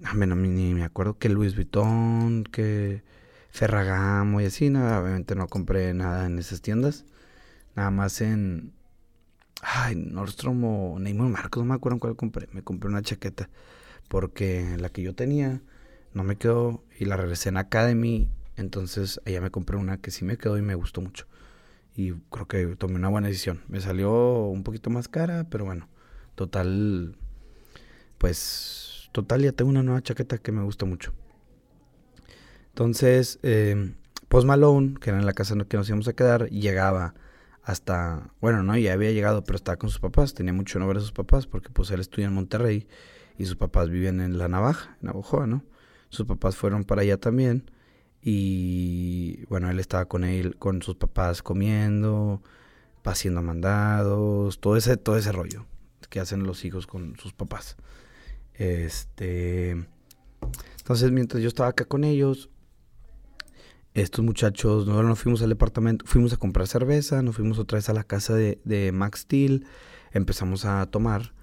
Ah, 0.03 0.13
bueno, 0.15 0.35
ni 0.35 0.73
me 0.73 0.83
acuerdo 0.83 1.17
que 1.17 1.29
Louis 1.29 1.55
Vuitton, 1.55 2.43
que 2.43 3.03
Ferragamo 3.50 4.39
y 4.39 4.45
así, 4.45 4.69
no, 4.69 4.79
obviamente 5.00 5.35
no 5.35 5.47
compré 5.47 5.93
nada 5.93 6.27
en 6.27 6.39
esas 6.39 6.61
tiendas. 6.61 7.05
Nada 7.75 7.91
más 7.91 8.21
en... 8.21 8.73
Ay, 9.61 9.95
Nordstrom 9.95 10.63
o 10.63 10.99
Neymar 10.99 11.29
Marcos, 11.29 11.63
no 11.63 11.69
me 11.69 11.75
acuerdo 11.75 11.95
en 11.95 11.99
cuál 11.99 12.15
compré. 12.15 12.47
Me 12.51 12.63
compré 12.63 12.89
una 12.89 13.01
chaqueta 13.01 13.49
porque 14.07 14.75
la 14.79 14.89
que 14.89 15.01
yo 15.01 15.15
tenía 15.15 15.61
no 16.13 16.23
me 16.23 16.35
quedó 16.35 16.83
y 16.99 17.05
la 17.05 17.17
regresé 17.17 17.49
en 17.49 17.57
Academy. 17.57 18.29
Entonces 18.57 19.21
allá 19.25 19.41
me 19.41 19.51
compré 19.51 19.77
una 19.77 19.97
que 19.97 20.11
sí 20.11 20.25
me 20.25 20.37
quedó 20.37 20.57
y 20.57 20.61
me 20.61 20.75
gustó 20.75 21.01
mucho. 21.01 21.27
Y 21.95 22.13
creo 22.29 22.47
que 22.47 22.75
tomé 22.75 22.95
una 22.95 23.09
buena 23.09 23.27
decisión. 23.27 23.61
Me 23.67 23.81
salió 23.81 24.45
un 24.45 24.63
poquito 24.63 24.89
más 24.89 25.07
cara, 25.07 25.45
pero 25.49 25.65
bueno, 25.65 25.87
total, 26.35 27.17
pues, 28.17 29.09
total 29.11 29.41
ya 29.41 29.51
tengo 29.51 29.69
una 29.69 29.83
nueva 29.83 30.01
chaqueta 30.01 30.37
que 30.37 30.51
me 30.51 30.63
gusta 30.63 30.85
mucho. 30.85 31.13
Entonces, 32.69 33.39
eh, 33.43 33.93
Post 34.29 34.47
Malone, 34.47 34.95
que 34.99 35.09
era 35.09 35.19
en 35.19 35.25
la 35.25 35.33
casa 35.33 35.53
en 35.53 35.63
que 35.65 35.77
nos 35.77 35.89
íbamos 35.89 36.07
a 36.07 36.13
quedar, 36.13 36.49
llegaba 36.49 37.13
hasta, 37.63 38.34
bueno, 38.41 38.63
no, 38.63 38.77
ya 38.77 38.94
había 38.94 39.12
llegado, 39.12 39.44
pero 39.44 39.56
estaba 39.56 39.77
con 39.77 39.89
sus 39.89 40.00
papás, 40.00 40.34
tenía 40.34 40.53
mucho 40.53 40.80
no 40.80 40.88
ver 40.88 40.98
a 40.98 41.01
sus 41.01 41.12
papás, 41.12 41.48
porque 41.48 41.70
pues 41.70 41.91
él 41.91 42.00
estudia 42.00 42.27
en 42.27 42.34
Monterrey 42.34 42.88
y 43.38 43.46
sus 43.46 43.56
papás 43.56 43.89
viven 43.89 44.20
en 44.22 44.38
La 44.38 44.48
Navaja, 44.48 44.98
en 45.01 45.08
Navajoa, 45.08 45.48
¿no? 45.48 45.63
Sus 46.10 46.25
papás 46.25 46.56
fueron 46.56 46.84
para 46.84 47.01
allá 47.03 47.18
también 47.18 47.72
y 48.22 49.46
bueno, 49.46 49.70
él 49.70 49.80
estaba 49.80 50.06
con 50.06 50.24
él, 50.24 50.58
con 50.58 50.82
sus 50.82 50.96
papás 50.96 51.41
comiendo, 51.41 52.41
haciendo 53.03 53.41
mandados, 53.41 54.60
todo 54.60 54.77
ese, 54.77 54.98
todo 54.98 55.18
ese 55.18 55.32
rollo 55.32 55.65
que 56.10 56.20
hacen 56.20 56.44
los 56.44 56.65
hijos 56.65 56.88
con 56.88 57.15
sus 57.18 57.34
papás. 57.34 57.77
Este, 58.53 59.72
entonces 60.77 61.12
mientras 61.12 61.41
yo 61.41 61.48
estaba 61.48 61.70
acá 61.70 61.86
con 61.86 62.03
ellos, 62.03 62.50
estos 63.93 64.24
muchachos, 64.24 64.86
nosotros 64.86 65.10
nos 65.10 65.19
fuimos 65.19 65.41
al 65.41 65.50
departamento, 65.50 66.05
fuimos 66.05 66.33
a 66.33 66.38
comprar 66.38 66.67
cerveza, 66.67 67.21
nos 67.21 67.36
fuimos 67.36 67.60
otra 67.60 67.77
vez 67.77 67.89
a 67.89 67.93
la 67.93 68.03
casa 68.03 68.33
de, 68.33 68.91
Max 68.93 69.21
Steel, 69.21 69.65
empezamos 70.12 70.65
a 70.65 70.86
tomar 70.86 71.33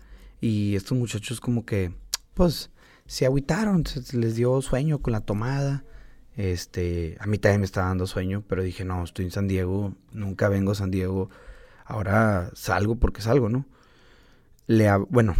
y 0.41 0.77
estos 0.77 0.97
muchachos 0.97 1.41
como 1.41 1.67
que, 1.67 1.93
pues, 2.35 2.71
se 3.07 3.27
agüitaron, 3.27 3.87
se 3.87 4.17
les 4.17 4.37
dio 4.37 4.61
sueño 4.63 5.01
con 5.01 5.13
la 5.13 5.21
tomada. 5.21 5.85
Este, 6.37 7.17
a 7.21 7.27
mí 7.27 7.39
también 7.39 7.61
me 7.61 7.65
estaba 7.67 7.89
dando 7.89 8.07
sueño, 8.07 8.45
pero 8.47 8.63
dije, 8.63 8.85
no, 8.85 9.03
estoy 9.03 9.25
en 9.25 9.31
San 9.33 9.49
Diego, 9.49 9.95
nunca 10.13 10.49
vengo 10.49 10.73
a 10.73 10.77
San 10.77 10.91
Diego, 10.91 11.31
ahora 11.85 12.51
salgo 12.55 12.97
porque 12.97 13.23
salgo, 13.23 13.49
¿no? 13.49 13.67
Le, 14.67 14.89
bueno, 15.09 15.35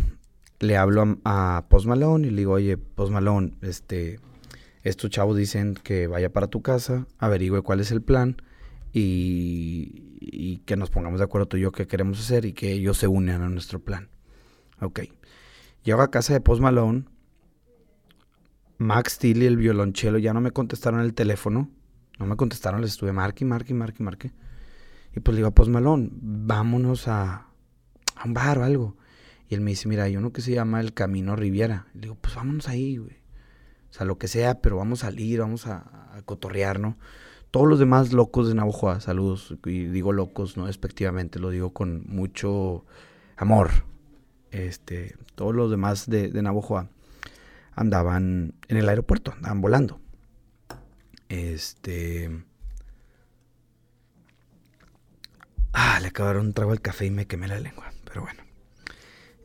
le 0.59 0.77
hablo 0.77 1.19
a, 1.25 1.67
Post 1.69 1.87
Malone 1.87 2.27
y 2.27 2.31
le 2.31 2.39
digo, 2.39 2.53
oye, 2.55 2.77
Post 2.77 3.13
Malone, 3.13 3.53
este, 3.63 4.19
estos 4.83 5.11
chavos 5.11 5.37
dicen 5.37 5.75
que 5.75 6.07
vaya 6.07 6.33
para 6.33 6.49
tu 6.49 6.63
casa, 6.63 7.07
averigüe 7.19 7.63
cuál 7.63 7.81
es 7.81 7.91
el 7.91 8.03
plan 8.03 8.37
y, 8.93 10.19
y, 10.21 10.59
que 10.59 10.77
nos 10.77 10.91
pongamos 10.91 11.21
de 11.21 11.25
acuerdo 11.25 11.47
tú 11.49 11.57
y 11.57 11.61
yo 11.61 11.73
qué 11.73 11.87
queremos 11.87 12.21
hacer 12.21 12.45
y 12.45 12.53
que 12.53 12.73
ellos 12.73 12.97
se 12.97 13.07
unan 13.07 13.43
a 13.43 13.49
nuestro 13.49 13.81
plan. 13.81 14.09
Ok. 14.81 15.01
Llego 15.83 16.03
a 16.03 16.11
casa 16.11 16.33
de 16.33 16.41
Post 16.41 16.63
Malone. 16.63 17.05
Max 18.79 19.15
Steel 19.15 19.43
y 19.43 19.47
el 19.47 19.57
violonchelo 19.57 20.19
ya 20.19 20.33
no 20.33 20.41
me 20.41 20.53
contestaron 20.53 21.01
el 21.01 21.15
teléfono. 21.15 21.71
No 22.19 22.27
me 22.27 22.37
contestaron, 22.37 22.81
les 22.81 22.93
estuve 22.93 23.13
marque, 23.13 23.45
marque, 23.45 23.75
marque, 23.75 24.03
marque. 24.03 24.33
Y 25.15 25.21
pues 25.21 25.35
le 25.35 25.39
digo 25.39 25.49
a 25.49 25.55
Post 25.55 25.71
Malone, 25.71 26.11
vámonos 26.13 27.09
a, 27.09 27.49
a 28.15 28.25
un 28.25 28.35
bar 28.35 28.59
o 28.59 28.65
algo. 28.65 28.97
Y 29.49 29.55
él 29.55 29.61
me 29.61 29.71
dice, 29.71 29.89
mira, 29.89 30.05
hay 30.05 30.17
uno 30.17 30.33
que 30.33 30.43
se 30.43 30.53
llama 30.53 30.81
El 30.81 30.95
Camino 30.95 31.35
Riviera. 31.37 31.87
Le 31.95 32.03
digo, 32.03 32.15
pues 32.17 32.35
vámonos 32.35 32.69
ahí, 32.69 32.99
güey. 32.99 33.17
O 33.91 33.93
sea, 33.93 34.07
lo 34.07 34.19
que 34.19 34.29
sea, 34.29 34.61
pero 34.61 34.77
vamos 34.77 35.03
a 35.03 35.07
salir, 35.07 35.41
vamos 35.41 35.67
a, 35.67 36.17
a 36.17 36.23
cotorrear, 36.23 36.79
¿no? 36.81 36.97
Todos 37.51 37.67
los 37.67 37.79
demás 37.79 38.13
locos 38.13 38.49
de 38.49 38.55
Navajoa, 38.55 39.01
saludos. 39.01 39.55
Y 39.65 39.85
digo 39.85 40.13
locos, 40.13 40.57
no 40.57 40.67
despectivamente, 40.67 41.39
lo 41.39 41.51
digo 41.51 41.73
con 41.73 42.05
mucho 42.07 42.85
amor. 43.37 43.71
Este, 44.51 45.17
todos 45.35 45.55
los 45.55 45.71
demás 45.71 46.09
de, 46.09 46.29
de 46.29 46.43
Navajoa 46.43 46.89
andaban 47.75 48.55
en 48.69 48.77
el 48.77 48.89
aeropuerto, 48.89 49.33
andaban 49.33 49.61
volando. 49.61 50.01
Este. 51.29 52.45
Ah, 55.73 55.99
le 56.01 56.09
acabaron 56.09 56.47
un 56.47 56.53
trago 56.55 56.73
al 56.73 56.81
café 56.81 57.07
y 57.07 57.11
me 57.11 57.27
quemé 57.27 57.49
la 57.49 57.61
lengua. 57.61 57.93
Pero 58.05 58.23
bueno. 58.23 58.43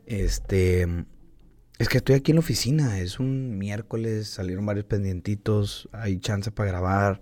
Este. 0.06 1.06
Es 1.78 1.88
que 1.88 1.98
estoy 1.98 2.14
aquí 2.14 2.30
en 2.30 2.36
la 2.36 2.40
oficina. 2.40 3.00
Es 3.00 3.18
un 3.18 3.58
miércoles. 3.58 4.28
Salieron 4.28 4.64
varios 4.64 4.84
pendientitos. 4.84 5.88
Hay 5.92 6.18
chance 6.18 6.50
para 6.50 6.70
grabar. 6.70 7.20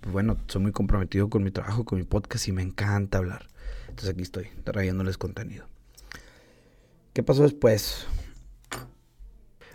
pues 0.00 0.12
bueno, 0.12 0.36
soy 0.46 0.62
muy 0.62 0.72
comprometido 0.72 1.28
con 1.28 1.42
mi 1.42 1.50
trabajo, 1.50 1.84
con 1.84 1.98
mi 1.98 2.04
podcast 2.04 2.46
y 2.46 2.52
me 2.52 2.62
encanta 2.62 3.18
hablar. 3.18 3.48
Entonces 3.88 4.10
aquí 4.10 4.22
estoy, 4.22 4.48
trayéndoles 4.64 5.18
contenido. 5.18 5.66
¿Qué 7.12 7.24
pasó 7.24 7.42
después? 7.42 8.06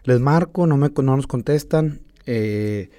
Les 0.04 0.20
marco, 0.22 0.66
no, 0.68 0.78
me, 0.78 0.90
no 0.90 1.16
nos 1.18 1.28
contestan. 1.28 2.02
Eh, 2.26 2.90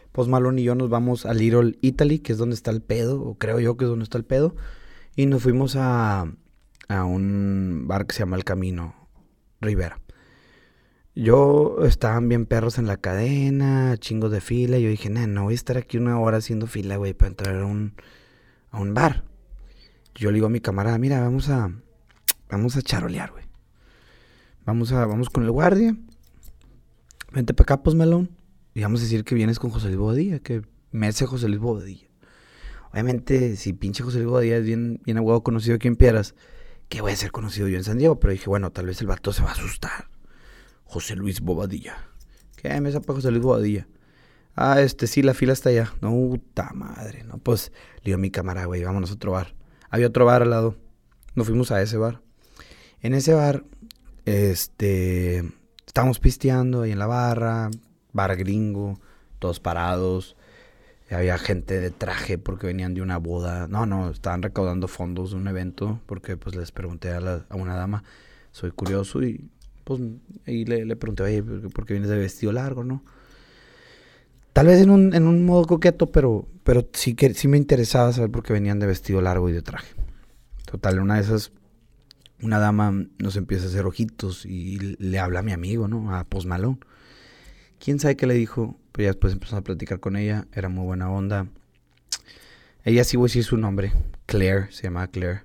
y 0.57 0.62
yo 0.62 0.75
nos 0.75 0.90
vamos 0.90 1.25
a 1.25 1.33
Little 1.33 1.78
Italy, 1.81 2.19
que 2.19 2.33
es 2.33 2.38
donde 2.38 2.54
está 2.54 2.71
el 2.71 2.83
pedo, 2.83 3.23
o 3.23 3.38
creo 3.38 3.59
yo 3.59 3.78
que 3.78 3.87
es 3.87 3.88
donde 3.88 4.04
está 4.04 4.19
el 4.19 4.25
pedo. 4.25 4.54
Y 5.16 5.25
nos 5.25 5.43
fuimos 5.43 5.76
a, 5.76 6.31
a 6.88 7.04
un 7.04 7.85
bar 7.87 8.07
que 8.07 8.14
se 8.14 8.21
llama 8.21 8.37
El 8.37 8.45
Camino, 8.45 8.95
Rivera. 9.62 10.03
Yo 11.16 11.85
estaban 11.85 12.28
bien 12.28 12.44
perros 12.44 12.78
en 12.78 12.88
la 12.88 12.97
cadena, 12.97 13.97
chingos 13.99 14.33
de 14.33 14.40
fila. 14.40 14.78
Yo 14.78 14.88
dije, 14.88 15.11
no 15.11 15.44
voy 15.44 15.52
a 15.52 15.54
estar 15.54 15.76
aquí 15.76 15.97
una 15.97 16.18
hora 16.18 16.38
haciendo 16.38 16.66
fila, 16.66 16.97
güey, 16.97 17.14
para 17.14 17.28
entrar 17.28 17.56
a 17.56 17.66
un, 17.66 17.94
a 18.71 18.80
un 18.80 18.94
bar. 18.94 19.25
Yo 20.16 20.30
le 20.30 20.37
digo 20.37 20.47
a 20.47 20.50
mi 20.50 20.61
camarada, 20.61 20.99
mira, 20.99 21.21
vamos 21.21 21.49
a, 21.50 21.73
vamos 22.49 22.76
a 22.76 22.83
charolear, 22.83 23.30
güey. 23.30 23.44
Vamos, 24.64 24.92
a, 24.92 25.06
vamos 25.06 25.30
con 25.30 25.44
el 25.44 25.52
guardia. 25.52 25.97
Vente 27.33 27.54
para 27.54 27.75
acá, 27.75 27.83
pues, 27.83 27.94
melón. 27.94 28.30
Y 28.75 28.83
vamos 28.83 29.00
a 29.00 29.04
decir 29.04 29.23
que 29.25 29.37
vienes 29.37 29.61
con 29.61 29.71
José 29.71 29.87
Luis 29.87 29.99
Bobadilla, 29.99 30.40
que 30.40 30.62
me 30.90 31.06
hace 31.06 31.26
José 31.26 31.49
Luis 31.49 31.61
Bobadilla. 31.61 32.09
Obviamente, 32.92 33.54
si 33.54 33.73
pinche 33.73 34.02
José 34.02 34.18
Luis 34.18 34.30
Bobadilla 34.30 34.56
es 34.56 34.64
bien, 34.64 35.00
bien 35.04 35.18
aguado 35.18 35.44
conocido 35.44 35.76
aquí 35.76 35.87
en 35.87 35.94
Piedras, 35.94 36.35
¿qué 36.88 37.02
voy 37.02 37.12
a 37.12 37.16
ser 37.16 37.30
conocido 37.30 37.68
yo 37.68 37.76
en 37.76 37.85
San 37.85 37.99
Diego? 37.99 38.18
Pero 38.18 38.33
dije, 38.33 38.49
bueno, 38.49 38.73
tal 38.73 38.87
vez 38.87 39.00
el 39.00 39.06
vato 39.06 39.33
se 39.33 39.42
va 39.42 39.50
a 39.50 39.52
asustar. 39.52 40.13
José 40.85 41.17
Luis 41.17 41.41
Bobadilla. 41.41 41.97
¿Qué 42.57 42.81
me 42.81 42.93
para 42.93 43.14
José 43.14 43.31
Luis 43.31 43.43
Bobadilla? 43.43 43.87
Ah, 44.57 44.81
este, 44.81 45.07
sí, 45.07 45.23
la 45.23 45.35
fila 45.35 45.53
está 45.53 45.71
allá. 45.71 45.93
No, 46.00 46.11
puta 46.11 46.71
madre. 46.75 47.25
No, 47.25 47.38
pues, 47.38 47.73
le 47.97 48.05
digo 48.05 48.17
a 48.17 48.21
mi 48.21 48.31
cámara, 48.31 48.67
güey, 48.67 48.85
vámonos 48.85 49.11
a 49.11 49.14
otro 49.14 49.33
bar. 49.33 49.55
Había 49.91 50.07
otro 50.07 50.25
bar 50.25 50.43
al 50.43 50.50
lado. 50.50 50.76
Nos 51.35 51.47
fuimos 51.47 51.73
a 51.73 51.83
ese 51.83 51.97
bar. 51.97 52.23
En 53.00 53.14
ese 53.14 53.35
bar 53.35 53.64
este, 54.25 55.45
estábamos 55.87 56.19
pisteando 56.19 56.83
ahí 56.83 56.93
en 56.93 56.99
la 56.99 57.07
barra, 57.07 57.71
bar 58.12 58.37
gringo, 58.37 59.00
todos 59.38 59.61
parados. 59.61 60.37
Había 61.11 61.38
gente 61.38 61.81
de 61.81 61.91
traje 61.91 62.38
porque 62.38 62.67
venían 62.67 62.95
de 62.95 63.03
una 63.03 63.19
boda. 63.19 63.69
No, 63.69 63.87
no, 63.87 64.11
estaban 64.11 64.43
recaudando 64.43 64.88
fondos 64.88 65.31
de 65.31 65.37
un 65.37 65.47
evento 65.47 66.00
porque 66.07 66.37
pues 66.37 66.57
les 66.57 66.73
pregunté 66.73 67.12
a, 67.12 67.47
una 67.50 67.76
dama, 67.76 68.03
soy 68.50 68.71
curioso 68.71 69.23
y 69.23 69.50
pues 69.85 70.00
y 70.47 70.64
le, 70.64 70.85
le 70.85 70.97
pregunté, 70.97 71.23
oye, 71.23 71.43
¿por 71.43 71.87
qué 71.87 71.95
vienes 71.95 72.11
de 72.11 72.19
vestido 72.19 72.53
largo, 72.53 72.85
no? 72.85 73.05
Tal 74.53 74.67
vez 74.67 74.81
en 74.81 74.91
un, 74.91 75.14
en 75.14 75.26
un 75.26 75.45
modo 75.45 75.64
coqueto, 75.67 76.12
pero, 76.12 76.47
pero 76.62 76.88
sí, 76.93 77.14
que, 77.14 77.35
sí 77.35 77.49
me 77.49 77.57
interesaba 77.57 78.12
saber 78.12 78.31
por 78.31 78.43
qué 78.43 78.53
venían 78.53 78.79
de 78.79 78.87
vestido 78.87 79.21
largo 79.21 79.49
y 79.49 79.53
de 79.53 79.62
traje. 79.62 79.95
Total, 80.64 81.00
una 81.00 81.17
de 81.17 81.23
esas 81.23 81.53
una 82.45 82.59
dama 82.59 83.07
nos 83.19 83.37
empieza 83.37 83.64
a 83.64 83.69
hacer 83.69 83.87
ojitos 83.87 84.45
y 84.45 84.97
le 84.99 85.19
habla 85.19 85.41
a 85.41 85.43
mi 85.43 85.53
amigo, 85.53 85.88
¿no? 85.88 86.14
A 86.14 86.25
Post 86.25 86.47
Malone. 86.47 86.79
¿Quién 87.79 87.99
sabe 87.99 88.17
qué 88.17 88.26
le 88.26 88.35
dijo? 88.35 88.79
Pero 88.93 89.05
ya 89.05 89.11
después 89.11 89.33
empezamos 89.33 89.61
a 89.61 89.64
platicar 89.64 90.00
con 90.00 90.17
ella, 90.17 90.47
era 90.53 90.69
muy 90.69 90.85
buena 90.85 91.11
onda. 91.11 91.49
Ella 92.85 93.03
sí 93.05 93.17
voy 93.17 93.25
a 93.25 93.29
decir 93.29 93.45
su 93.45 93.57
nombre, 93.57 93.93
Claire, 94.26 94.71
se 94.71 94.85
llama 94.85 95.09
Claire. 95.09 95.43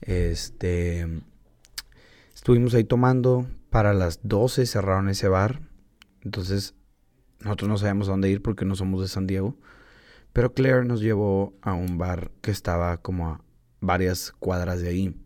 Este, 0.00 1.06
estuvimos 2.44 2.74
ahí 2.74 2.84
tomando, 2.84 3.46
para 3.70 3.94
las 3.94 4.20
12 4.22 4.66
cerraron 4.66 5.08
ese 5.08 5.28
bar. 5.28 5.62
Entonces, 6.20 6.74
nosotros 7.40 7.70
no 7.70 7.78
sabíamos 7.78 8.08
a 8.08 8.10
dónde 8.10 8.28
ir 8.28 8.42
porque 8.42 8.66
no 8.66 8.76
somos 8.76 9.00
de 9.00 9.08
San 9.08 9.26
Diego. 9.26 9.56
Pero 10.34 10.52
Claire 10.52 10.84
nos 10.84 11.00
llevó 11.00 11.54
a 11.62 11.72
un 11.72 11.96
bar 11.96 12.32
que 12.42 12.50
estaba 12.50 12.98
como 12.98 13.30
a 13.30 13.40
varias 13.80 14.32
cuadras 14.32 14.82
de 14.82 14.88
ahí 14.90 15.16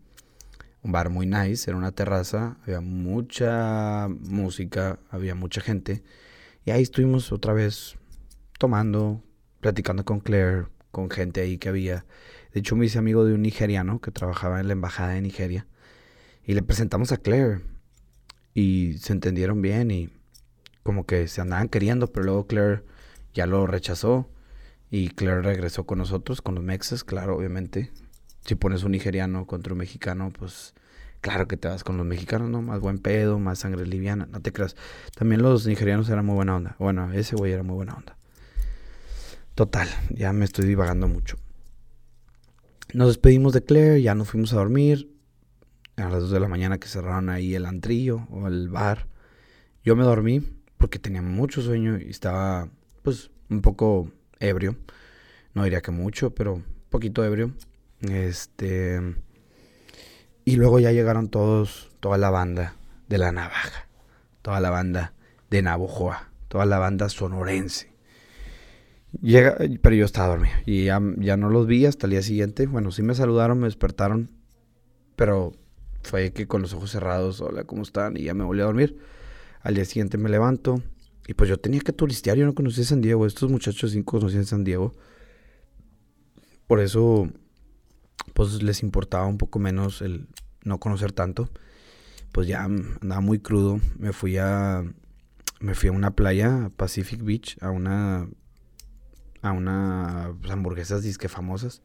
Un 0.81 0.93
bar 0.93 1.09
muy 1.09 1.25
nice, 1.25 1.69
era 1.69 1.77
una 1.77 1.91
terraza, 1.91 2.55
había 2.63 2.79
mucha 2.79 4.07
música, 4.07 4.97
había 5.09 5.35
mucha 5.35 5.59
gente. 5.59 6.01
Y 6.63 6.71
ahí 6.71 6.83
estuvimos 6.83 7.33
otra 7.33 7.51
vez 7.51 7.97
tomando, 8.57 9.21
platicando 9.59 10.05
con 10.05 10.21
Claire, 10.21 10.67
con 10.91 11.09
gente 11.09 11.41
ahí 11.41 11.57
que 11.57 11.67
había. 11.67 12.05
De 12.53 12.61
hecho, 12.61 12.77
me 12.77 12.85
hice 12.85 12.97
amigo 12.97 13.25
de 13.25 13.33
un 13.33 13.41
nigeriano 13.41 13.99
que 13.99 14.11
trabajaba 14.11 14.61
en 14.61 14.67
la 14.67 14.73
embajada 14.73 15.09
de 15.09 15.21
Nigeria. 15.21 15.67
Y 16.49 16.55
le 16.55 16.63
presentamos 16.63 17.11
a 17.11 17.17
Claire. 17.17 17.61
Y 18.55 18.93
se 18.97 19.13
entendieron 19.13 19.61
bien 19.61 19.91
y 19.91 20.09
como 20.81 21.05
que 21.05 21.27
se 21.27 21.41
andaban 21.41 21.69
queriendo, 21.69 22.07
pero 22.07 22.25
luego 22.25 22.47
Claire 22.47 22.81
ya 23.35 23.45
lo 23.45 23.67
rechazó. 23.67 24.27
Y 24.89 25.09
Claire 25.09 25.43
regresó 25.43 25.85
con 25.85 25.99
nosotros, 25.99 26.41
con 26.41 26.55
los 26.55 26.63
mexas, 26.63 27.03
claro, 27.03 27.37
obviamente. 27.37 27.91
Si 28.45 28.55
pones 28.55 28.81
un 28.81 28.93
nigeriano 28.93 29.45
contra 29.45 29.73
un 29.73 29.77
mexicano, 29.77 30.33
pues 30.35 30.73
claro 31.21 31.47
que 31.47 31.55
te 31.55 31.67
vas 31.67 31.83
con 31.83 31.97
los 31.97 32.05
mexicanos, 32.07 32.49
¿no? 32.49 32.63
Más 32.63 32.79
buen 32.79 32.97
pedo, 32.97 33.37
más 33.37 33.59
sangre 33.59 33.85
liviana, 33.85 34.25
no 34.25 34.41
te 34.41 34.51
creas. 34.51 34.75
También 35.15 35.43
los 35.43 35.67
nigerianos 35.67 36.09
eran 36.09 36.25
muy 36.25 36.33
buena 36.33 36.55
onda. 36.55 36.75
Bueno, 36.79 37.13
ese 37.13 37.35
güey 37.35 37.51
era 37.51 37.61
muy 37.61 37.75
buena 37.75 37.93
onda. 37.93 38.17
Total, 39.53 39.87
ya 40.09 40.33
me 40.33 40.45
estoy 40.45 40.65
divagando 40.65 41.07
mucho. 41.07 41.37
Nos 42.91 43.09
despedimos 43.09 43.53
de 43.53 43.61
Claire, 43.63 44.01
ya 44.01 44.15
nos 44.15 44.29
fuimos 44.29 44.51
a 44.53 44.55
dormir. 44.55 45.08
A 45.99 46.09
las 46.09 46.21
2 46.21 46.31
de 46.31 46.39
la 46.39 46.47
mañana 46.47 46.77
que 46.77 46.87
cerraron 46.87 47.29
ahí 47.29 47.55
el 47.55 47.65
antrillo 47.65 48.25
o 48.31 48.47
el 48.47 48.69
bar. 48.69 49.07
Yo 49.83 49.97
me 49.97 50.03
dormí 50.03 50.41
porque 50.77 50.97
tenía 50.97 51.21
mucho 51.21 51.61
sueño 51.61 51.97
y 51.97 52.09
estaba 52.09 52.69
pues 53.03 53.31
un 53.49 53.61
poco 53.61 54.09
ebrio. 54.39 54.77
No 55.53 55.63
diría 55.65 55.81
que 55.81 55.91
mucho, 55.91 56.33
pero 56.33 56.55
un 56.55 56.65
poquito 56.89 57.25
ebrio. 57.25 57.53
Este. 58.01 59.01
Y 60.45 60.55
luego 60.55 60.79
ya 60.79 60.91
llegaron 60.93 61.27
todos, 61.27 61.91
toda 61.99 62.17
la 62.17 62.29
banda 62.29 62.75
de 63.09 63.17
la 63.17 63.31
navaja, 63.33 63.87
toda 64.41 64.61
la 64.61 64.69
banda 64.69 65.13
de 65.49 65.61
Navojoa, 65.61 66.29
toda 66.47 66.65
la 66.65 66.79
banda 66.79 67.09
sonorense. 67.09 67.91
Llega, 69.21 69.57
pero 69.81 69.95
yo 69.95 70.05
estaba 70.05 70.29
dormido 70.29 70.55
y 70.65 70.85
ya, 70.85 71.01
ya 71.17 71.35
no 71.35 71.49
los 71.49 71.67
vi 71.67 71.85
hasta 71.85 72.07
el 72.07 72.11
día 72.11 72.21
siguiente. 72.21 72.67
Bueno, 72.67 72.91
sí 72.91 73.01
me 73.01 73.15
saludaron, 73.15 73.59
me 73.59 73.67
despertaron, 73.67 74.29
pero 75.15 75.53
fue 76.03 76.31
que 76.31 76.47
con 76.47 76.61
los 76.61 76.73
ojos 76.73 76.91
cerrados, 76.91 77.41
hola, 77.41 77.63
¿cómo 77.63 77.83
están? 77.83 78.17
Y 78.17 78.23
ya 78.23 78.33
me 78.33 78.43
volví 78.43 78.61
a 78.61 78.65
dormir. 78.65 78.97
Al 79.61 79.75
día 79.75 79.85
siguiente 79.85 80.17
me 80.17 80.29
levanto, 80.29 80.81
y 81.29 81.35
pues 81.35 81.47
yo 81.47 81.59
tenía 81.59 81.79
que 81.81 81.93
turistear, 81.93 82.37
yo 82.37 82.45
no 82.47 82.55
conocía 82.55 82.83
San 82.83 83.01
Diego. 83.01 83.27
Estos 83.27 83.51
muchachos 83.51 83.91
sí 83.91 84.01
conocían 84.01 84.45
San 84.45 84.63
Diego. 84.63 84.95
Por 86.65 86.79
eso, 86.79 87.29
pues 88.33 88.63
les 88.63 88.81
importaba 88.81 89.27
un 89.27 89.37
poco 89.37 89.59
menos 89.59 90.01
el 90.01 90.27
no 90.63 90.79
conocer 90.79 91.11
tanto. 91.11 91.47
Pues 92.31 92.47
ya 92.47 92.63
andaba 92.63 93.21
muy 93.21 93.37
crudo. 93.37 93.79
Me 93.99 94.11
fui 94.11 94.37
a. 94.37 94.83
Me 95.59 95.75
fui 95.75 95.89
a 95.89 95.91
una 95.91 96.15
playa, 96.15 96.71
Pacific 96.75 97.21
Beach, 97.21 97.59
a 97.61 97.69
una. 97.69 98.27
a 99.43 99.51
una 99.51 100.33
pues, 100.41 100.51
hamburguesas 100.51 101.03
disque 101.03 101.29
famosas. 101.29 101.83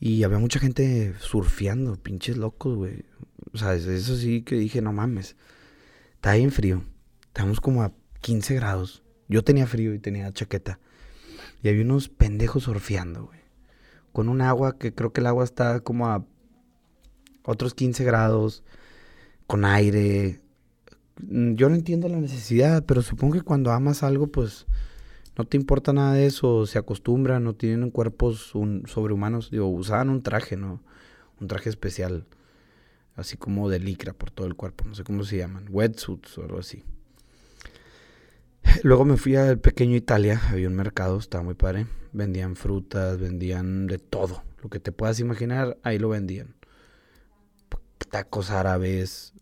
Y 0.00 0.22
había 0.22 0.38
mucha 0.38 0.60
gente 0.60 1.14
surfeando, 1.18 1.96
pinches 1.96 2.36
locos, 2.36 2.76
güey. 2.76 3.04
O 3.52 3.58
sea, 3.58 3.74
eso 3.74 4.16
sí 4.16 4.42
que 4.42 4.56
dije, 4.56 4.80
no 4.80 4.92
mames. 4.92 5.36
Está 6.14 6.34
bien 6.34 6.52
frío. 6.52 6.82
Estamos 7.26 7.60
como 7.60 7.82
a 7.82 7.92
15 8.20 8.54
grados. 8.54 9.02
Yo 9.28 9.42
tenía 9.42 9.66
frío 9.66 9.94
y 9.94 9.98
tenía 9.98 10.32
chaqueta. 10.32 10.78
Y 11.62 11.68
había 11.68 11.82
unos 11.82 12.08
pendejos 12.08 12.64
surfeando, 12.64 13.26
güey. 13.26 13.40
Con 14.12 14.28
un 14.28 14.40
agua 14.40 14.78
que 14.78 14.94
creo 14.94 15.12
que 15.12 15.20
el 15.20 15.26
agua 15.26 15.44
está 15.44 15.80
como 15.80 16.06
a 16.06 16.24
otros 17.44 17.74
15 17.74 18.04
grados. 18.04 18.62
Con 19.46 19.64
aire. 19.64 20.40
Mm, 21.20 21.54
yo 21.54 21.68
no 21.68 21.74
entiendo 21.74 22.08
la 22.08 22.18
necesidad, 22.18 22.84
pero 22.84 23.02
supongo 23.02 23.34
que 23.34 23.42
cuando 23.42 23.72
amas 23.72 24.02
algo, 24.02 24.28
pues 24.28 24.66
no 25.38 25.44
te 25.44 25.56
importa 25.56 25.92
nada 25.92 26.14
de 26.14 26.26
eso. 26.26 26.66
Se 26.66 26.78
acostumbran, 26.78 27.44
no 27.44 27.54
tienen 27.54 27.90
cuerpos 27.90 28.52
sobrehumanos. 28.86 29.50
Digo, 29.50 29.68
usaban 29.68 30.10
un 30.10 30.22
traje, 30.22 30.56
¿no? 30.56 30.82
Un 31.40 31.46
traje 31.46 31.70
especial. 31.70 32.26
Así 33.14 33.36
como 33.36 33.68
de 33.70 33.78
licra 33.78 34.12
por 34.12 34.32
todo 34.32 34.48
el 34.48 34.56
cuerpo. 34.56 34.84
No 34.84 34.96
sé 34.96 35.04
cómo 35.04 35.22
se 35.22 35.36
llaman. 35.36 35.66
Wetsuits 35.70 36.36
o 36.38 36.42
algo 36.42 36.58
así. 36.58 36.82
Luego 38.82 39.04
me 39.04 39.16
fui 39.16 39.36
al 39.36 39.60
pequeño 39.60 39.94
Italia, 39.94 40.40
había 40.50 40.68
un 40.68 40.74
mercado, 40.74 41.18
estaba 41.18 41.44
muy 41.44 41.54
padre. 41.54 41.86
Vendían 42.12 42.56
frutas, 42.56 43.18
vendían 43.18 43.86
de 43.86 43.98
todo. 43.98 44.42
Lo 44.62 44.68
que 44.68 44.80
te 44.80 44.90
puedas 44.90 45.20
imaginar, 45.20 45.78
ahí 45.84 45.98
lo 45.98 46.08
vendían. 46.08 46.56
Tacos 48.10 48.50
árabes, 48.50 49.34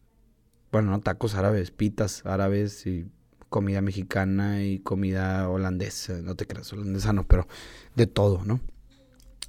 bueno, 0.73 0.91
no 0.91 1.01
tacos 1.01 1.37
árabes, 1.37 1.71
pitas 1.71 2.27
árabes 2.27 2.87
y 2.87 3.07
comida 3.49 3.81
mexicana 3.81 4.65
y 4.65 4.79
comida 4.81 5.49
holandesa. 5.49 6.15
No 6.23 6.35
te 6.35 6.47
creas, 6.47 6.73
holandesa 6.73 7.13
no, 7.13 7.27
pero 7.27 7.47
de 7.95 8.07
todo, 8.07 8.45
¿no? 8.45 8.61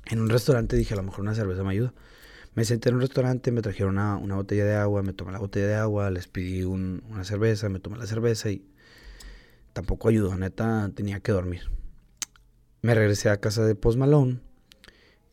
En 0.10 0.21
un 0.21 0.29
restaurante 0.29 0.75
dije, 0.75 0.93
a 0.93 0.97
lo 0.97 1.03
mejor 1.03 1.21
una 1.21 1.36
cerveza 1.36 1.63
me 1.63 1.71
ayuda. 1.71 1.93
Me 2.55 2.65
senté 2.65 2.89
en 2.89 2.95
un 2.95 3.01
restaurante, 3.01 3.51
me 3.51 3.62
trajeron 3.62 3.99
una, 3.99 4.36
botella 4.36 4.65
de 4.65 4.75
agua, 4.75 5.03
me 5.03 5.13
tomé 5.13 5.31
la 5.31 5.39
botella 5.39 5.67
de 5.67 5.75
agua, 5.75 6.10
les 6.10 6.27
pedí 6.27 6.63
una 6.63 7.23
cerveza, 7.23 7.69
me 7.69 7.79
tomé 7.79 7.97
la 7.97 8.07
cerveza 8.07 8.49
y 8.49 8.65
tampoco 9.73 10.10
ayudó, 10.10 10.36
neta, 10.36 10.89
tenía 10.95 11.19
que 11.19 11.31
dormir. 11.31 11.69
Me 12.81 12.95
regresé 12.95 13.29
a 13.29 13.38
casa 13.38 13.63
de 13.63 13.75
Post 13.75 13.99
Malone 13.99 14.39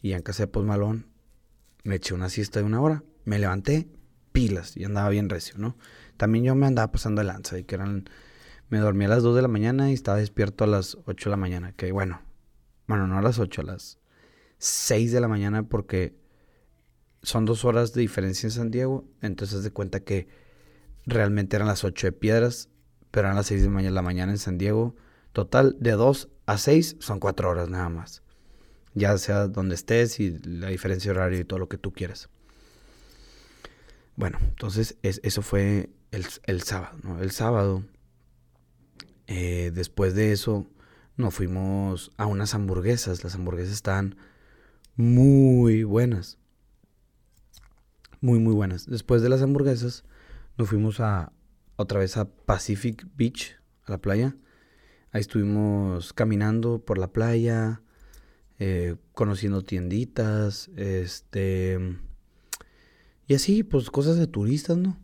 y 0.03 0.13
en 0.13 0.21
casa 0.21 0.43
de 0.43 0.49
Post 0.49 0.67
Malone 0.67 1.05
me 1.83 1.95
eché 1.95 2.13
una 2.13 2.29
siesta 2.29 2.61
de 2.61 2.67
una 2.67 2.81
hora, 2.83 3.05
me 3.25 3.39
levanté 3.39 3.89
pilas 4.33 4.77
y 4.77 4.85
andaba 4.85 5.09
bien 5.09 5.31
recio, 5.31 5.57
¿no? 5.57 5.79
También 6.19 6.45
yo 6.45 6.55
me 6.55 6.67
andaba 6.67 6.93
pasando 6.93 7.23
de 7.23 7.29
lanza 7.29 7.59
y 7.59 7.65
que 7.65 7.75
eran 7.75 8.05
me 8.69 8.79
dormí 8.79 9.05
a 9.05 9.09
las 9.09 9.23
2 9.23 9.37
de 9.37 9.43
la 9.43 9.49
mañana 9.49 9.91
y 9.91 9.95
estaba 9.95 10.19
despierto 10.19 10.65
a 10.65 10.67
las 10.67 10.99
8 11.07 11.29
de 11.29 11.31
la 11.31 11.37
mañana, 11.37 11.73
que 11.73 11.93
bueno, 11.93 12.23
bueno, 12.87 13.07
no 13.07 13.19
a 13.19 13.23
las 13.23 13.39
8, 13.39 13.63
a 13.63 13.65
las 13.65 13.99
6 14.59 15.13
de 15.13 15.21
la 15.21 15.29
mañana 15.29 15.65
porque 15.65 16.15
son 17.23 17.45
dos 17.45 17.65
horas 17.65 17.93
de 17.93 18.01
diferencia 18.01 18.47
en 18.47 18.51
San 18.51 18.71
Diego, 18.71 19.05
entonces 19.23 19.63
de 19.63 19.71
cuenta 19.71 20.01
que 20.01 20.29
realmente 21.07 21.57
eran 21.57 21.69
las 21.69 21.85
8 21.85 22.09
de 22.09 22.13
piedras 22.13 22.69
pero 23.15 23.31
a 23.31 23.33
las 23.33 23.47
6 23.47 23.63
de 23.63 23.91
la 23.93 24.03
mañana 24.03 24.33
en 24.33 24.39
San 24.39 24.59
Diego. 24.59 24.97
Total, 25.33 25.77
de 25.79 25.93
2 25.93 26.29
a 26.47 26.59
6 26.59 26.97
son 26.99 27.21
4 27.21 27.49
horas 27.49 27.69
nada 27.69 27.89
más. 27.89 28.25
Ya 28.95 29.17
sea 29.19 29.47
donde 29.47 29.77
estés 29.77 30.19
y 30.19 30.37
la 30.41 30.67
diferencia 30.67 31.13
horaria 31.13 31.39
y 31.39 31.45
todo 31.45 31.61
lo 31.61 31.69
que 31.69 31.79
tú 31.79 31.93
quieras. 31.93 32.29
Bueno, 34.17 34.39
entonces 34.43 34.97
eso 35.03 35.43
fue 35.43 35.91
el, 36.11 36.25
sábado. 36.63 36.97
El 37.21 37.31
sábado, 37.31 37.85
eh, 39.27 39.71
después 39.75 40.15
de 40.15 40.33
eso, 40.33 40.67
nos 41.17 41.35
fuimos 41.35 42.13
a 42.17 42.27
unas 42.27 42.55
hamburguesas. 42.55 43.25
Las 43.25 43.35
hamburguesas 43.35 43.73
están 43.73 44.17
muy 44.97 45.85
buenas. 45.85 46.39
Muy, 48.21 48.39
muy 48.39 48.55
buenas. 48.55 48.87
Después 48.87 49.23
de 49.23 49.29
las 49.29 49.43
hamburguesas, 49.43 50.05
nos 50.57 50.69
fuimos 50.69 51.01
a, 51.01 51.33
otra 51.77 52.01
vez 52.01 52.17
a 52.17 52.25
Pacific 52.25 53.07
Beach, 53.17 53.57
a 53.85 53.93
la 53.93 53.99
playa. 53.99 54.37
Ahí 55.13 55.21
estuvimos 55.21 56.13
caminando 56.13 56.85
por 56.85 56.99
la 56.99 57.13
playa, 57.13 57.83
eh, 58.59 58.97
conociendo 59.13 59.63
tienditas, 59.63 60.71
este... 60.77 61.99
Y 63.27 63.35
así, 63.35 63.63
pues 63.63 63.91
cosas 63.91 64.17
de 64.17 64.27
turistas, 64.27 64.77
¿no? 64.77 64.99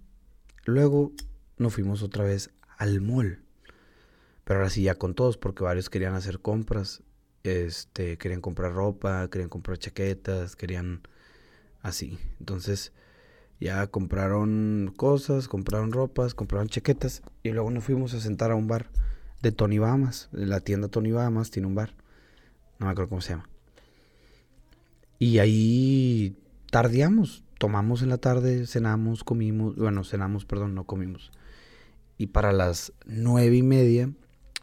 Luego 0.67 1.13
nos 1.57 1.75
fuimos 1.75 2.03
otra 2.03 2.25
vez 2.25 2.51
al 2.77 3.01
mall. 3.01 3.43
Pero 4.51 4.63
ahora 4.63 4.71
sí 4.71 4.83
ya 4.83 4.97
con 4.97 5.15
todos, 5.15 5.37
porque 5.37 5.63
varios 5.63 5.89
querían 5.91 6.15
hacer 6.15 6.41
compras. 6.41 7.05
Este, 7.45 8.19
querían 8.19 8.41
comprar 8.41 8.73
ropa, 8.73 9.31
querían 9.31 9.49
comprar 9.49 9.79
chaquetas, 9.79 10.57
querían 10.57 11.03
así. 11.83 12.19
Entonces, 12.41 12.93
ya 13.61 13.87
compraron 13.87 14.93
cosas, 14.97 15.47
compraron 15.47 15.93
ropas, 15.93 16.35
compraron 16.35 16.69
chaquetas 16.69 17.23
y 17.45 17.51
luego 17.51 17.71
nos 17.71 17.85
fuimos 17.85 18.13
a 18.15 18.19
sentar 18.19 18.51
a 18.51 18.57
un 18.57 18.67
bar 18.67 18.91
de 19.41 19.53
Tony 19.53 19.79
Bahamas. 19.79 20.29
La 20.33 20.59
tienda 20.59 20.89
Tony 20.89 21.13
Bahamas 21.13 21.53
tiene 21.53 21.69
un 21.69 21.77
bar. 21.77 21.95
No 22.81 22.87
me 22.87 22.91
acuerdo 22.91 23.11
cómo 23.11 23.21
se 23.21 23.35
llama. 23.35 23.49
Y 25.21 25.39
ahí 25.39 26.37
tardíamos. 26.73 27.45
Tomamos 27.57 28.03
en 28.03 28.09
la 28.09 28.19
tarde, 28.19 28.67
cenamos, 28.67 29.23
comimos. 29.23 29.77
Bueno, 29.77 30.03
cenamos, 30.03 30.45
perdón, 30.45 30.75
no 30.75 30.83
comimos. 30.87 31.31
Y 32.19 32.27
para 32.27 32.51
las 32.51 32.93
nueve 33.07 33.55
y 33.55 33.63
media 33.63 34.11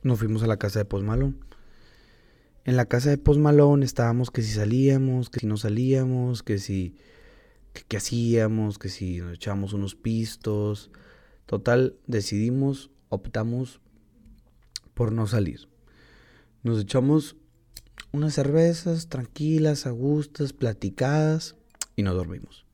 nos 0.03 0.19
fuimos 0.19 0.43
a 0.43 0.47
la 0.47 0.57
casa 0.57 0.79
de 0.79 0.85
Post 0.85 1.05
En 2.65 2.77
la 2.77 2.85
casa 2.85 3.09
de 3.09 3.17
Post 3.17 3.39
estábamos 3.83 4.31
que 4.31 4.41
si 4.41 4.53
salíamos, 4.53 5.29
que 5.29 5.39
si 5.39 5.47
no 5.47 5.57
salíamos, 5.57 6.43
que 6.43 6.59
si 6.59 6.95
qué 7.87 7.97
hacíamos, 7.97 8.79
que 8.79 8.89
si 8.89 9.19
nos 9.19 9.33
echábamos 9.33 9.73
unos 9.73 9.95
pistos. 9.95 10.91
Total, 11.45 11.95
decidimos, 12.07 12.91
optamos 13.09 13.81
por 14.93 15.11
no 15.11 15.27
salir. 15.27 15.69
Nos 16.63 16.81
echamos 16.81 17.35
unas 18.11 18.33
cervezas 18.33 19.07
tranquilas, 19.07 19.85
a 19.85 19.91
gustas, 19.91 20.53
platicadas 20.53 21.55
y 21.95 22.03
nos 22.03 22.15
dormimos. 22.15 22.65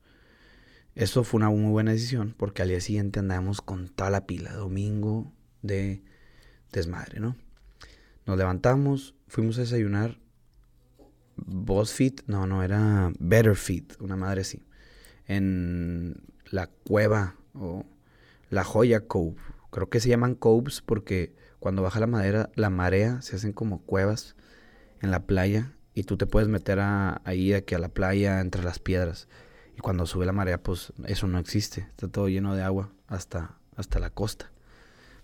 Eso 0.94 1.24
fue 1.24 1.38
una 1.38 1.50
muy 1.50 1.70
buena 1.70 1.92
decisión 1.92 2.34
porque 2.36 2.62
al 2.62 2.68
día 2.68 2.80
siguiente 2.80 3.20
andábamos 3.20 3.60
con 3.60 3.88
toda 3.88 4.10
la 4.10 4.26
pila, 4.26 4.52
domingo 4.52 5.32
de 5.62 6.02
desmadre, 6.78 7.20
¿no? 7.20 7.36
Nos 8.26 8.38
levantamos, 8.38 9.14
fuimos 9.28 9.58
a 9.58 9.62
desayunar. 9.62 10.18
BuzzFeed, 11.36 12.20
no, 12.26 12.46
no, 12.46 12.62
era 12.62 13.12
Better 13.18 13.56
Feet, 13.56 14.00
una 14.00 14.16
madre 14.16 14.42
así. 14.42 14.62
En 15.26 16.22
la 16.50 16.68
cueva 16.68 17.36
o 17.54 17.84
la 18.50 18.64
joya 18.64 19.06
cove. 19.06 19.36
Creo 19.70 19.88
que 19.88 20.00
se 20.00 20.08
llaman 20.08 20.34
coves 20.34 20.80
porque 20.80 21.34
cuando 21.58 21.82
baja 21.82 22.00
la 22.00 22.06
madera, 22.06 22.50
la 22.54 22.70
marea, 22.70 23.20
se 23.22 23.36
hacen 23.36 23.52
como 23.52 23.82
cuevas 23.82 24.36
en 25.00 25.10
la 25.10 25.26
playa 25.26 25.72
y 25.94 26.04
tú 26.04 26.16
te 26.16 26.26
puedes 26.26 26.48
meter 26.48 26.78
ahí 26.80 27.52
aquí 27.52 27.74
a 27.74 27.78
la 27.78 27.88
playa 27.88 28.40
entre 28.40 28.62
las 28.62 28.78
piedras. 28.78 29.28
Y 29.76 29.80
cuando 29.80 30.06
sube 30.06 30.26
la 30.26 30.32
marea, 30.32 30.62
pues 30.62 30.92
eso 31.06 31.26
no 31.26 31.38
existe. 31.38 31.82
Está 31.90 32.08
todo 32.08 32.28
lleno 32.28 32.54
de 32.54 32.62
agua 32.62 32.90
hasta, 33.08 33.58
hasta 33.76 33.98
la 33.98 34.10
costa, 34.10 34.52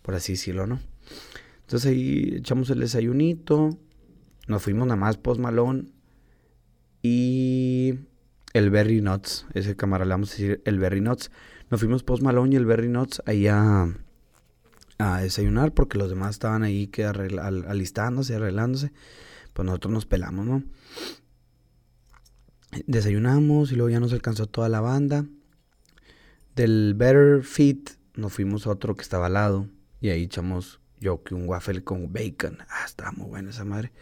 por 0.03 0.15
así 0.15 0.33
decirlo, 0.33 0.67
¿no? 0.67 0.81
Entonces 1.63 1.91
ahí 1.91 2.35
echamos 2.37 2.71
el 2.71 2.81
desayunito, 2.81 3.79
nos 4.49 4.63
fuimos 4.63 4.87
nada 4.87 4.97
más 4.97 5.17
post 5.17 5.41
malón 5.41 5.93
y 7.03 7.95
el 8.53 8.71
Berry 8.71 9.01
Nuts, 9.01 9.47
ese 9.55 9.77
camarada 9.77 10.11
vamos 10.11 10.31
a 10.31 10.33
decir 10.33 10.63
el 10.65 10.79
Berry 10.79 11.01
Nuts. 11.01 11.31
Nos 11.71 11.79
fuimos 11.79 12.03
post 12.03 12.23
malón 12.23 12.53
y 12.53 12.57
el 12.57 12.67
Berry 12.67 12.89
Nuts 12.89 13.23
ahí 13.27 13.47
a, 13.47 13.95
desayunar 15.23 15.73
porque 15.73 15.97
los 15.97 16.11
demás 16.11 16.31
estaban 16.31 16.63
ahí 16.63 16.89
que 16.89 17.05
alistándose, 17.05 18.35
arreglándose. 18.35 18.93
Pues 19.53 19.65
nosotros 19.65 19.95
nos 19.95 20.07
pelamos, 20.07 20.47
¿no? 20.47 20.65
Desayunamos 22.87 23.73
y 23.73 23.77
luego 23.77 23.91
ya 23.91 24.01
nos 24.01 24.13
alcanzó 24.13 24.47
toda 24.47 24.69
la 24.69 24.81
banda. 24.81 25.25
Del 26.57 26.95
Better 26.95 27.45
Fit 27.45 27.91
nos 28.15 28.33
fuimos 28.33 28.67
a 28.67 28.71
otro 28.71 28.97
que 28.97 29.03
estaba 29.03 29.27
al 29.27 29.35
lado 29.35 29.69
y 30.01 30.09
ahí 30.09 30.25
echamos 30.25 30.80
yo 31.01 31.23
que 31.23 31.35
un 31.35 31.49
waffle 31.49 31.83
con 31.83 32.13
bacon. 32.13 32.59
Ah, 32.69 32.85
estaba 32.85 33.13
muy 33.13 33.27
buena 33.27 33.51
esa 33.51 33.65
madre. 33.65 33.93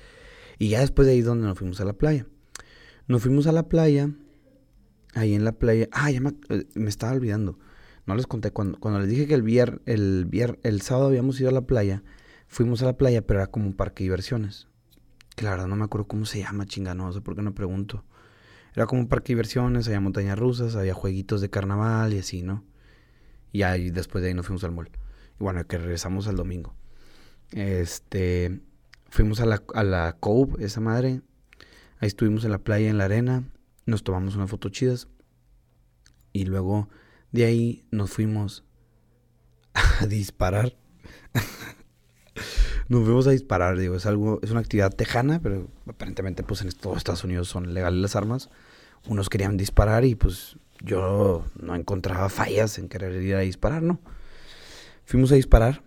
Y 0.59 0.71
ya 0.71 0.81
después 0.81 1.07
de 1.07 1.13
ahí 1.13 1.23
donde 1.23 1.47
nos 1.47 1.59
fuimos 1.59 1.81
a 1.81 1.85
la 1.85 1.93
playa. 1.93 2.27
Nos 3.07 3.23
fuimos 3.23 3.47
a 3.47 3.53
la 3.53 3.69
playa. 3.69 4.11
Ahí 5.15 5.35
en 5.35 5.45
la 5.45 5.53
playa. 5.53 5.89
Ah, 5.93 6.11
ya 6.11 6.21
me, 6.21 6.35
eh, 6.49 6.67
estaba 6.87 7.13
olvidando. 7.13 7.59
No 8.07 8.15
les 8.15 8.27
conté. 8.27 8.51
Cuando, 8.51 8.79
cuando 8.79 9.01
les 9.01 9.09
dije 9.09 9.27
que 9.27 9.35
el 9.35 9.43
vier, 9.43 9.81
el 9.87 10.27
vier, 10.27 10.59
el 10.65 10.83
sábado 10.83 11.07
habíamos 11.07 11.41
ido 11.41 11.51
a 11.51 11.53
la 11.53 11.63
playa. 11.63 12.03
Fuimos 12.49 12.83
a 12.83 12.87
la 12.87 12.97
playa, 12.97 13.27
pero 13.27 13.41
era 13.41 13.47
como 13.47 13.67
un 13.67 13.75
parque 13.75 14.03
de 14.03 14.07
diversiones. 14.07 14.67
Claro, 15.37 15.69
no 15.69 15.77
me 15.77 15.85
acuerdo 15.85 16.09
cómo 16.09 16.27
se 16.27 16.41
llama, 16.41 16.67
chinga, 16.67 16.95
no 16.95 17.13
sé 17.13 17.21
por 17.21 17.37
qué 17.37 17.43
no 17.43 17.55
pregunto. 17.55 18.05
Era 18.75 18.87
como 18.87 19.03
un 19.03 19.09
parque 19.09 19.29
de 19.29 19.37
diversiones, 19.37 19.87
había 19.87 20.01
montañas 20.01 20.39
rusas, 20.39 20.75
había 20.75 20.95
jueguitos 20.95 21.41
de 21.41 21.49
carnaval 21.49 22.13
y 22.13 22.19
así, 22.19 22.43
¿no? 22.43 22.65
Y 23.53 23.63
ahí 23.63 23.91
después 23.91 24.23
de 24.23 24.29
ahí 24.29 24.35
nos 24.35 24.47
fuimos 24.47 24.65
al 24.65 24.73
mall. 24.73 24.91
Y 25.39 25.45
bueno, 25.45 25.65
que 25.67 25.79
regresamos 25.79 26.27
al 26.27 26.37
domingo. 26.37 26.75
Este, 27.53 28.61
fuimos 29.09 29.41
a 29.41 29.47
la, 29.47 29.63
a 29.75 29.85
la 29.85 30.17
Cove, 30.19 30.65
esa 30.65 30.81
madre. 30.81 31.23
Ahí 32.01 32.09
estuvimos 32.09 32.45
en 32.45 32.53
la 32.53 32.59
playa, 32.59 32.89
en 32.89 32.99
la 32.99 33.05
arena. 33.05 33.45
Nos 33.87 34.05
tomamos 34.05 34.37
unas 34.37 34.51
fotos 34.51 34.73
chidas. 34.73 35.09
Y 36.33 36.45
luego 36.45 36.89
de 37.33 37.45
ahí 37.45 37.85
nos 37.91 38.11
fuimos 38.11 38.65
a 40.01 40.07
disparar. 40.07 40.77
nos 42.89 43.05
fuimos 43.05 43.27
a 43.27 43.31
disparar, 43.31 43.79
digo, 43.79 43.97
es 43.97 44.07
algo, 44.07 44.41
es 44.43 44.51
una 44.51 44.61
actividad 44.61 44.95
tejana, 44.95 45.41
pero 45.43 45.69
aparentemente 45.87 46.43
pues 46.43 46.63
en 46.63 46.71
todos 46.73 46.99
Estados 46.99 47.25
Unidos 47.25 47.49
son 47.49 47.75
legales 47.75 48.01
las 48.01 48.17
armas. 48.17 48.51
Unos 49.07 49.29
querían 49.29 49.57
disparar 49.57 50.05
y 50.05 50.15
pues 50.15 50.59
yo 50.81 51.45
no 51.61 51.75
encontraba 51.75 52.29
fallas 52.29 52.79
en 52.79 52.89
querer 52.89 53.21
ir 53.23 53.35
a 53.35 53.41
disparar, 53.41 53.83
¿no? 53.83 54.01
Fuimos 55.05 55.33
a 55.33 55.37
disparar 55.37 55.83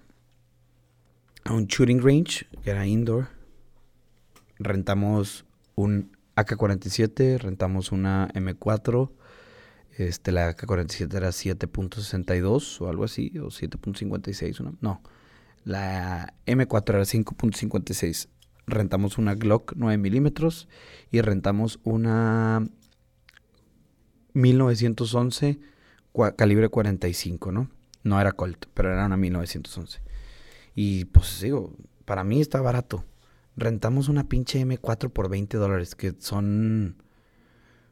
a 1.45 1.53
un 1.53 1.67
shooting 1.67 2.01
range, 2.01 2.47
que 2.63 2.71
era 2.71 2.85
indoor. 2.85 3.27
Rentamos 4.59 5.45
un 5.75 6.11
AK-47, 6.35 7.39
rentamos 7.39 7.91
una 7.91 8.29
M4. 8.33 9.11
Este, 9.97 10.31
la 10.31 10.49
AK-47 10.49 11.13
era 11.15 11.29
7.62 11.29 12.81
o 12.81 12.89
algo 12.89 13.03
así, 13.03 13.37
o 13.39 13.47
7.56, 13.47 14.77
no. 14.79 15.01
La 15.63 16.33
M4 16.45 16.89
era 16.89 17.03
5.56. 17.03 18.27
Rentamos 18.67 19.17
una 19.17 19.35
Glock 19.35 19.73
9 19.75 19.97
milímetros 19.97 20.67
y 21.11 21.21
rentamos 21.21 21.79
una 21.83 22.65
1911 24.33 25.59
calibre 26.35 26.69
45, 26.69 27.51
¿no? 27.51 27.69
No 28.03 28.19
era 28.19 28.31
Colt, 28.31 28.65
pero 28.73 28.91
era 28.91 29.05
una 29.05 29.17
1911. 29.17 30.01
Y 30.75 31.05
pues 31.05 31.41
digo, 31.41 31.73
para 32.05 32.23
mí 32.23 32.41
está 32.41 32.61
barato. 32.61 33.03
Rentamos 33.55 34.09
una 34.09 34.27
pinche 34.27 34.65
M4 34.65 35.11
por 35.11 35.29
20 35.29 35.57
dólares, 35.57 35.95
que 35.95 36.13
son 36.19 36.95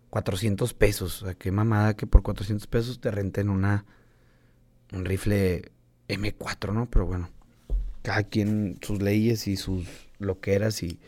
400 0.09 0.73
pesos. 0.73 1.21
O 1.21 1.25
sea, 1.25 1.35
qué 1.35 1.51
mamada 1.51 1.95
que 1.95 2.07
por 2.07 2.23
400 2.23 2.67
pesos 2.67 2.99
te 2.99 3.11
renten 3.11 3.49
una, 3.49 3.85
un 4.93 5.05
rifle 5.05 5.71
M4, 6.07 6.73
¿no? 6.73 6.89
Pero 6.89 7.05
bueno, 7.05 7.29
cada 8.01 8.23
quien 8.23 8.79
sus 8.81 9.01
leyes 9.01 9.47
y 9.47 9.57
sus 9.57 9.85
loqueras 10.19 10.83
y 10.83 10.99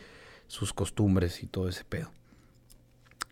sus 0.46 0.72
costumbres 0.72 1.42
y 1.42 1.46
todo 1.46 1.68
ese 1.68 1.84
pedo. 1.84 2.10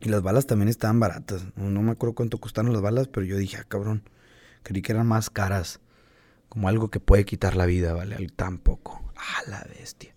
Y 0.00 0.08
las 0.08 0.22
balas 0.22 0.46
también 0.46 0.68
estaban 0.68 0.98
baratas. 0.98 1.44
No, 1.56 1.82
me 1.82 1.90
acuerdo 1.90 2.14
cuánto 2.14 2.38
costaron 2.38 2.72
las 2.72 2.80
balas, 2.80 3.08
pero 3.08 3.26
yo 3.26 3.36
dije, 3.36 3.58
ah, 3.58 3.64
cabrón, 3.68 4.02
creí 4.62 4.80
que 4.80 4.92
eran 4.92 5.06
más 5.06 5.28
caras. 5.28 5.80
Como 6.50 6.68
algo 6.68 6.90
que 6.90 7.00
puede 7.00 7.24
quitar 7.24 7.56
la 7.56 7.64
vida, 7.64 7.94
¿vale? 7.94 8.26
Tampoco. 8.36 9.02
Ah, 9.16 9.48
la 9.48 9.64
bestia. 9.78 10.14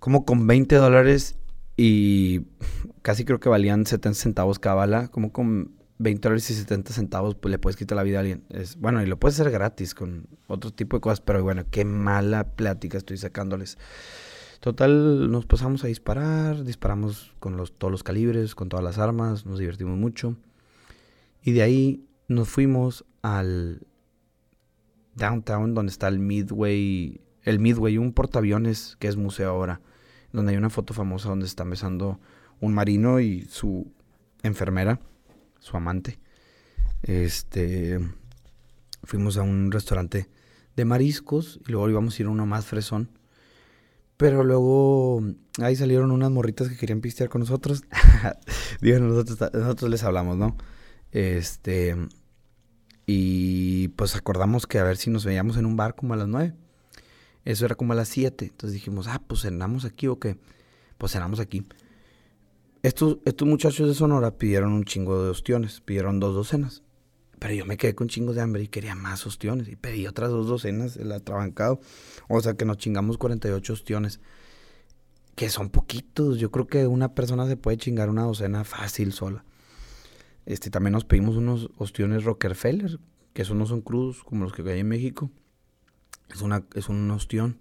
Como 0.00 0.24
con 0.24 0.48
20 0.48 0.74
dólares 0.74 1.36
y 1.76 2.46
casi 3.02 3.24
creo 3.24 3.38
que 3.38 3.48
valían 3.48 3.86
70 3.86 4.18
centavos 4.18 4.58
cada 4.58 4.74
bala. 4.74 5.08
Como 5.08 5.30
con 5.30 5.76
20 5.98 6.28
dólares 6.28 6.50
y 6.50 6.54
70 6.54 6.92
centavos 6.92 7.34
pues, 7.34 7.50
le 7.50 7.58
puedes 7.58 7.76
quitar 7.76 7.96
la 7.96 8.02
vida 8.02 8.16
a 8.16 8.20
alguien. 8.20 8.42
Es, 8.48 8.76
bueno, 8.76 9.02
y 9.02 9.06
lo 9.06 9.18
puedes 9.18 9.38
hacer 9.38 9.52
gratis 9.52 9.94
con 9.94 10.26
otro 10.46 10.72
tipo 10.72 10.96
de 10.96 11.02
cosas, 11.02 11.20
pero 11.20 11.42
bueno, 11.42 11.64
qué 11.70 11.84
mala 11.84 12.56
plática 12.56 12.98
estoy 12.98 13.18
sacándoles. 13.18 13.78
Total, 14.60 15.30
nos 15.30 15.44
pasamos 15.44 15.84
a 15.84 15.88
disparar, 15.88 16.64
disparamos 16.64 17.34
con 17.38 17.56
los, 17.56 17.76
todos 17.76 17.90
los 17.90 18.02
calibres, 18.02 18.54
con 18.54 18.68
todas 18.68 18.84
las 18.84 18.98
armas, 18.98 19.44
nos 19.44 19.58
divertimos 19.58 19.98
mucho. 19.98 20.36
Y 21.42 21.52
de 21.52 21.62
ahí 21.62 22.06
nos 22.28 22.48
fuimos 22.48 23.04
al 23.22 23.86
downtown, 25.14 25.74
donde 25.74 25.90
está 25.90 26.08
el 26.08 26.18
Midway, 26.18 27.20
el 27.42 27.58
Midway, 27.58 27.98
un 27.98 28.12
portaaviones 28.12 28.96
que 28.98 29.08
es 29.08 29.16
museo 29.16 29.50
ahora, 29.50 29.80
donde 30.32 30.52
hay 30.52 30.58
una 30.58 30.70
foto 30.70 30.94
famosa 30.94 31.28
donde 31.28 31.46
están 31.46 31.70
besando 31.70 32.20
un 32.60 32.74
marino 32.74 33.20
y 33.20 33.42
su 33.42 33.92
enfermera, 34.42 35.00
su 35.58 35.76
amante. 35.76 36.18
Este, 37.02 37.98
fuimos 39.02 39.36
a 39.36 39.42
un 39.42 39.72
restaurante 39.72 40.28
de 40.76 40.84
mariscos 40.84 41.60
y 41.66 41.72
luego 41.72 41.90
íbamos 41.90 42.18
a 42.18 42.22
ir 42.22 42.26
a 42.28 42.30
uno 42.30 42.46
más 42.46 42.66
fresón 42.66 43.10
pero 44.22 44.44
luego 44.44 45.20
ahí 45.60 45.74
salieron 45.74 46.12
unas 46.12 46.30
morritas 46.30 46.68
que 46.68 46.76
querían 46.76 47.00
pistear 47.00 47.28
con 47.28 47.40
nosotros. 47.40 47.82
Digo, 48.80 49.00
nosotros, 49.00 49.52
nosotros 49.52 49.90
les 49.90 50.04
hablamos, 50.04 50.36
¿no? 50.36 50.56
Este. 51.10 51.96
Y 53.14 53.88
pues 53.88 54.16
acordamos 54.16 54.66
que 54.66 54.78
a 54.78 54.84
ver 54.84 54.96
si 54.96 55.10
nos 55.10 55.26
veíamos 55.26 55.58
en 55.58 55.66
un 55.66 55.76
bar 55.76 55.94
como 55.94 56.14
a 56.14 56.16
las 56.16 56.28
nueve. 56.28 56.54
Eso 57.44 57.66
era 57.66 57.74
como 57.74 57.92
a 57.92 57.96
las 57.96 58.08
siete. 58.08 58.46
Entonces 58.46 58.72
dijimos, 58.72 59.06
ah, 59.06 59.20
pues 59.26 59.42
cenamos 59.42 59.84
aquí 59.84 60.06
o 60.06 60.18
qué. 60.18 60.38
Pues 60.96 61.12
cenamos 61.12 61.38
aquí. 61.38 61.62
Estos, 62.82 63.18
estos 63.26 63.46
muchachos 63.46 63.86
de 63.86 63.94
Sonora 63.94 64.38
pidieron 64.38 64.72
un 64.72 64.84
chingo 64.84 65.22
de 65.22 65.28
ostiones. 65.28 65.82
Pidieron 65.82 66.20
dos 66.20 66.34
docenas. 66.34 66.82
Pero 67.38 67.52
yo 67.52 67.66
me 67.66 67.76
quedé 67.76 67.94
con 67.94 68.08
chingos 68.08 68.34
de 68.34 68.40
hambre 68.40 68.62
y 68.62 68.68
quería 68.68 68.94
más 68.94 69.26
ostiones. 69.26 69.68
Y 69.68 69.76
pedí 69.76 70.06
otras 70.06 70.30
dos 70.30 70.46
docenas, 70.46 70.96
el 70.96 71.12
atrabancado. 71.12 71.80
O 72.30 72.40
sea 72.40 72.54
que 72.54 72.64
nos 72.64 72.78
chingamos 72.78 73.18
48 73.18 73.74
ostiones. 73.74 74.20
Que 75.34 75.50
son 75.50 75.68
poquitos. 75.68 76.38
Yo 76.38 76.50
creo 76.50 76.66
que 76.66 76.86
una 76.86 77.14
persona 77.14 77.46
se 77.46 77.58
puede 77.58 77.76
chingar 77.76 78.08
una 78.08 78.22
docena 78.22 78.64
fácil 78.64 79.12
sola. 79.12 79.44
Este, 80.46 80.70
también 80.70 80.92
nos 80.92 81.04
pedimos 81.04 81.36
unos 81.36 81.70
ostiones 81.76 82.24
Rockefeller, 82.24 82.98
que 83.32 83.42
esos 83.42 83.56
no 83.56 83.66
son 83.66 83.80
crudos 83.80 84.24
como 84.24 84.44
los 84.44 84.52
que 84.52 84.68
hay 84.70 84.80
en 84.80 84.88
México. 84.88 85.30
Es, 86.32 86.42
una, 86.42 86.64
es 86.74 86.88
un 86.88 87.10
ostión. 87.10 87.60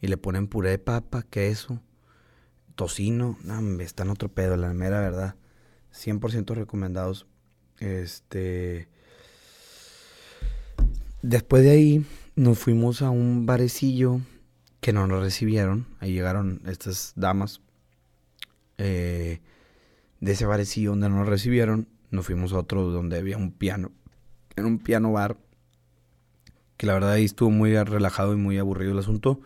Y 0.00 0.08
le 0.08 0.16
ponen 0.16 0.48
puré 0.48 0.70
de 0.70 0.78
papa, 0.78 1.22
queso, 1.22 1.80
tocino. 2.74 3.38
No, 3.44 3.80
están 3.80 4.10
otro 4.10 4.28
pedo, 4.28 4.56
la 4.56 4.72
mera 4.74 5.00
verdad. 5.00 5.36
100% 5.92 6.54
recomendados. 6.54 7.26
Este. 7.78 8.88
Después 11.22 11.62
de 11.62 11.70
ahí 11.70 12.06
nos 12.34 12.58
fuimos 12.58 13.02
a 13.02 13.10
un 13.10 13.46
barecillo 13.46 14.20
que 14.80 14.92
no 14.92 15.06
nos 15.06 15.22
recibieron. 15.22 15.86
Ahí 16.00 16.12
llegaron 16.12 16.62
estas 16.66 17.12
damas. 17.14 17.60
Eh, 18.78 19.40
de 20.20 20.32
ese 20.32 20.46
barecillo 20.46 20.90
donde 20.90 21.08
nos 21.08 21.28
recibieron, 21.28 21.88
nos 22.12 22.26
fuimos 22.26 22.52
a 22.52 22.58
otro 22.58 22.90
donde 22.90 23.18
había 23.18 23.36
un 23.36 23.50
piano, 23.50 23.90
en 24.54 24.66
un 24.66 24.78
piano 24.78 25.10
bar, 25.10 25.36
que 26.76 26.86
la 26.86 26.94
verdad 26.94 27.12
ahí 27.12 27.24
estuvo 27.24 27.50
muy 27.50 27.76
relajado 27.82 28.34
y 28.34 28.36
muy 28.36 28.58
aburrido 28.58 28.92
el 28.92 28.98
asunto. 28.98 29.40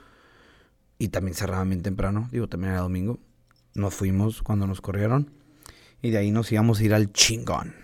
Y 0.98 1.08
también 1.08 1.34
cerraban 1.34 1.68
bien 1.68 1.82
temprano, 1.82 2.28
digo, 2.32 2.48
también 2.48 2.72
era 2.72 2.82
domingo. 2.82 3.18
Nos 3.74 3.94
fuimos 3.94 4.42
cuando 4.42 4.66
nos 4.66 4.80
corrieron. 4.80 5.30
Y 6.02 6.10
de 6.10 6.18
ahí 6.18 6.30
nos 6.30 6.50
íbamos 6.50 6.80
a 6.80 6.84
ir 6.84 6.94
al 6.94 7.12
chingón. 7.12 7.74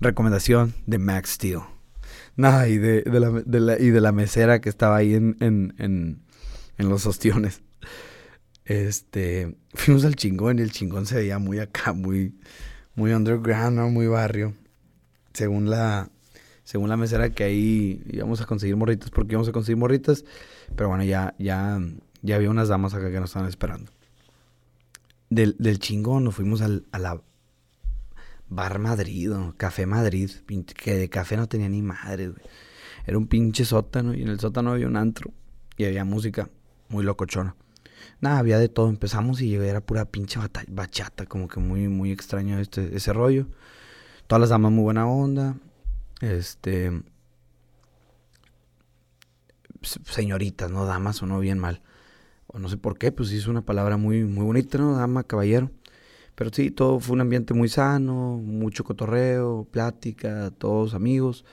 Recomendación 0.00 0.74
de 0.86 0.98
Max 0.98 1.30
Steel. 1.30 1.60
Nah, 2.36 2.66
y 2.66 2.78
de, 2.78 3.02
la, 3.06 3.78
y 3.78 3.90
de 3.90 4.00
la 4.00 4.12
mesera 4.12 4.60
que 4.60 4.68
estaba 4.68 4.96
ahí 4.96 5.14
en, 5.14 5.36
en, 5.40 5.74
en, 5.78 6.22
en 6.76 6.88
los 6.88 7.06
ostiones. 7.06 7.62
Este, 8.64 9.56
fuimos 9.74 10.04
al 10.04 10.14
chingón 10.14 10.58
y 10.58 10.62
el 10.62 10.70
chingón 10.70 11.06
se 11.06 11.16
veía 11.16 11.38
muy 11.38 11.58
acá, 11.58 11.94
muy, 11.94 12.38
muy 12.98 13.12
underground, 13.12 13.78
muy 13.92 14.08
barrio. 14.08 14.54
Según 15.32 15.70
la, 15.70 16.10
según 16.64 16.88
la 16.88 16.96
mesera 16.96 17.30
que 17.30 17.44
ahí 17.44 18.02
íbamos 18.10 18.40
a 18.40 18.46
conseguir 18.46 18.74
morritas, 18.74 19.10
porque 19.10 19.34
íbamos 19.34 19.48
a 19.48 19.52
conseguir 19.52 19.76
morritas. 19.76 20.24
Pero 20.74 20.88
bueno, 20.88 21.04
ya, 21.04 21.32
ya, 21.38 21.78
ya 22.22 22.34
había 22.34 22.50
unas 22.50 22.68
damas 22.68 22.94
acá 22.94 23.10
que 23.12 23.20
nos 23.20 23.30
estaban 23.30 23.48
esperando. 23.48 23.92
Del, 25.30 25.54
del 25.60 25.78
chingón 25.78 26.24
nos 26.24 26.34
fuimos 26.34 26.60
al, 26.60 26.86
a 26.90 26.98
la 26.98 27.22
Bar 28.48 28.80
Madrid, 28.80 29.30
Café 29.56 29.86
Madrid, 29.86 30.30
que 30.74 30.94
de 30.94 31.08
café 31.08 31.36
no 31.36 31.46
tenía 31.46 31.68
ni 31.68 31.82
madre, 31.82 32.32
Era 33.06 33.16
un 33.16 33.28
pinche 33.28 33.64
sótano 33.64 34.12
y 34.12 34.22
en 34.22 34.28
el 34.28 34.40
sótano 34.40 34.72
había 34.72 34.88
un 34.88 34.96
antro 34.96 35.30
y 35.76 35.84
había 35.84 36.04
música 36.04 36.50
muy 36.88 37.04
locochona. 37.04 37.54
Nada, 38.20 38.38
había 38.38 38.58
de 38.58 38.68
todo. 38.68 38.88
Empezamos 38.88 39.40
y 39.40 39.54
era 39.54 39.80
pura 39.80 40.04
pinche 40.04 40.40
bachata, 40.68 41.26
como 41.26 41.48
que 41.48 41.60
muy, 41.60 41.88
muy 41.88 42.10
extraño 42.12 42.58
este, 42.58 42.96
ese 42.96 43.12
rollo. 43.12 43.46
Todas 44.26 44.40
las 44.40 44.50
damas 44.50 44.72
muy 44.72 44.84
buena 44.84 45.06
onda. 45.06 45.56
Este. 46.20 47.02
Señoritas, 49.82 50.70
no 50.70 50.84
damas, 50.84 51.22
o 51.22 51.26
no 51.26 51.38
bien 51.38 51.58
mal. 51.58 51.82
O 52.48 52.58
no 52.58 52.68
sé 52.68 52.76
por 52.76 52.98
qué, 52.98 53.12
pues 53.12 53.30
es 53.32 53.46
una 53.46 53.62
palabra 53.62 53.96
muy, 53.96 54.24
muy 54.24 54.44
bonita, 54.44 54.78
¿no? 54.78 54.96
Dama, 54.96 55.24
caballero. 55.24 55.70
Pero 56.34 56.50
sí, 56.52 56.70
todo 56.70 57.00
fue 57.00 57.14
un 57.14 57.20
ambiente 57.20 57.54
muy 57.54 57.68
sano, 57.68 58.38
mucho 58.38 58.84
cotorreo, 58.84 59.66
plática, 59.70 60.50
todos 60.58 60.94
amigos. 60.94 61.44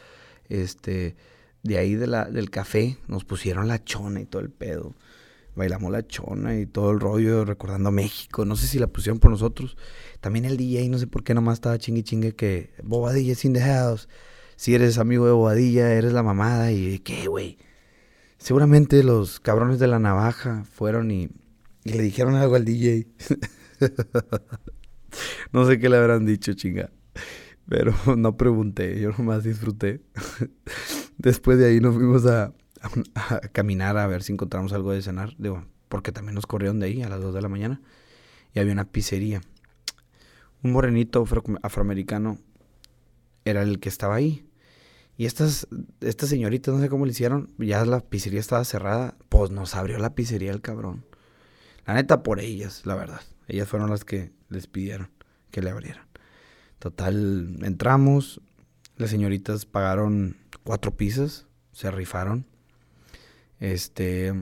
Este, 0.50 1.16
de 1.64 1.78
ahí 1.78 1.96
de 1.96 2.08
la, 2.08 2.26
del 2.26 2.50
café 2.50 2.98
nos 3.08 3.26
pusieron 3.26 3.68
la 3.68 3.84
chona 3.84 4.22
y 4.22 4.26
todo 4.26 4.42
el 4.42 4.52
pedo 4.52 4.96
bailamos 5.56 5.92
la 5.92 6.06
chona 6.06 6.58
y 6.60 6.66
todo 6.66 6.92
el 6.92 7.00
rollo 7.00 7.46
recordando 7.46 7.92
México. 7.92 8.46
No 8.46 8.56
sé 8.56 8.68
si 8.68 8.80
la 8.80 8.88
pusieron 8.88 9.20
por 9.20 9.32
nosotros. 9.32 9.78
También 10.20 10.46
el 10.46 10.58
DJ, 10.58 10.90
no 10.90 10.98
sé 10.98 11.08
por 11.08 11.24
qué 11.24 11.34
nomás 11.34 11.56
estaba 11.56 11.78
chingue 11.78 12.04
chingue 12.04 12.36
que 12.36 12.74
Bobadilla 12.84 13.36
sin 13.36 13.54
dejados. 13.54 14.10
Si 14.56 14.76
eres 14.76 14.98
amigo 14.98 15.26
de 15.26 15.32
Bobadilla, 15.32 15.94
eres 15.94 16.14
la 16.14 16.24
mamada. 16.24 16.72
¿Y 16.72 17.00
qué, 17.00 17.28
güey? 17.28 17.58
Seguramente 18.38 19.04
los 19.04 19.40
cabrones 19.40 19.80
de 19.80 19.88
la 19.88 20.00
navaja 20.00 20.66
fueron 20.66 21.12
y, 21.12 21.30
y 21.84 21.94
le 21.94 22.04
dijeron 22.04 22.36
algo 22.36 22.56
al 22.56 22.66
DJ. 22.66 23.08
no 25.52 25.66
sé 25.66 25.80
qué 25.80 25.90
le 25.90 25.98
habrán 25.98 26.26
dicho, 26.26 26.54
chinga. 26.54 26.92
Pero 27.68 27.94
no 28.18 28.38
pregunté, 28.38 29.00
yo 29.00 29.12
nomás 29.18 29.44
disfruté. 29.44 30.02
Después 31.18 31.58
de 31.58 31.68
ahí 31.68 31.80
nos 31.80 31.96
fuimos 31.96 32.26
a, 32.26 32.54
a, 33.16 33.40
caminar 33.52 33.98
a 33.98 34.08
ver 34.08 34.24
si 34.24 34.34
encontramos 34.34 34.74
algo 34.74 34.92
de 34.92 35.02
cenar. 35.02 35.36
Digo, 35.38 35.66
porque 35.90 36.12
también 36.12 36.36
nos 36.36 36.46
corrieron 36.46 36.80
de 36.80 36.88
ahí 36.88 37.02
a 37.02 37.10
las 37.10 37.22
2 37.22 37.34
de 37.34 37.42
la 37.42 37.50
mañana. 37.50 37.82
Y 38.54 38.60
había 38.60 38.74
una 38.74 38.86
pizzería. 38.86 39.42
Un 40.64 40.72
morenito 40.72 41.26
afroamericano 41.62 42.40
era 43.44 43.62
el 43.62 43.80
que 43.80 43.90
estaba 43.90 44.16
ahí. 44.16 44.48
Y 45.18 45.26
estas, 45.26 45.68
estas 46.02 46.30
señoritas, 46.30 46.74
no 46.74 46.82
sé 46.82 46.90
cómo 46.90 47.06
le 47.06 47.12
hicieron, 47.12 47.52
ya 47.58 47.86
la 47.86 48.02
pizzería 48.02 48.40
estaba 48.40 48.66
cerrada, 48.66 49.16
pues 49.30 49.50
nos 49.50 49.76
abrió 49.76 49.98
la 49.98 50.14
pizzería 50.14 50.52
el 50.52 50.62
cabrón. 50.62 51.06
La 51.86 51.94
neta, 51.94 52.24
por 52.24 52.40
ellas, 52.40 52.82
la 52.86 52.96
verdad. 52.96 53.22
Ellas 53.48 53.68
fueron 53.68 53.90
las 53.90 54.04
que 54.04 54.32
les 54.50 54.68
pidieron 54.68 55.10
que 55.52 55.62
le 55.62 55.70
abrieran. 55.70 56.06
Total, 56.80 57.60
entramos, 57.62 58.42
las 58.98 59.10
señoritas 59.10 59.66
pagaron 59.66 60.36
cuatro 60.64 60.98
pizzas, 60.98 61.48
se 61.72 61.92
rifaron. 61.92 62.46
Este. 63.60 64.34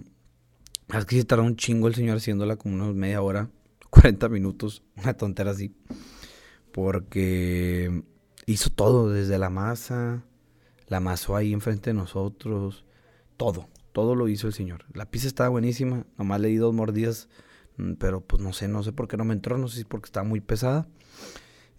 Es 0.94 1.06
que 1.06 1.16
se 1.16 1.26
tardó 1.26 1.44
un 1.44 1.56
chingo 1.56 1.88
el 1.88 1.96
señor 1.96 2.18
haciéndola 2.18 2.56
como 2.56 2.76
unos 2.76 2.96
media 2.96 3.22
hora, 3.22 3.50
40 3.90 4.30
minutos, 4.30 4.84
una 4.98 5.16
tontera 5.16 5.52
así. 5.52 5.76
Porque 6.72 8.04
hizo 8.46 8.70
todo, 8.70 9.10
desde 9.12 9.38
la 9.38 9.50
masa, 9.50 10.24
la 10.88 10.98
amasó 10.98 11.36
ahí 11.36 11.54
enfrente 11.54 11.92
de 11.92 11.94
nosotros, 11.96 12.86
todo, 13.38 13.70
todo 13.92 14.16
lo 14.16 14.28
hizo 14.28 14.48
el 14.48 14.54
señor. 14.54 14.86
La 14.94 15.10
pizza 15.10 15.28
estaba 15.28 15.50
buenísima, 15.50 16.06
nomás 16.18 16.42
le 16.42 16.50
di 16.50 16.58
dos 16.58 16.74
mordidas, 16.74 17.30
mm, 17.78 17.94
pero 17.94 18.22
pues 18.22 18.42
no 18.42 18.54
sé, 18.54 18.68
no 18.68 18.84
sé 18.84 18.92
por 18.92 19.08
qué 19.08 19.18
no 19.18 19.26
me 19.26 19.34
entró, 19.34 19.58
no 19.58 19.68
sé 19.68 19.80
si 19.80 19.84
porque 19.86 20.08
estaba 20.08 20.28
muy 20.28 20.42
pesada. 20.42 20.88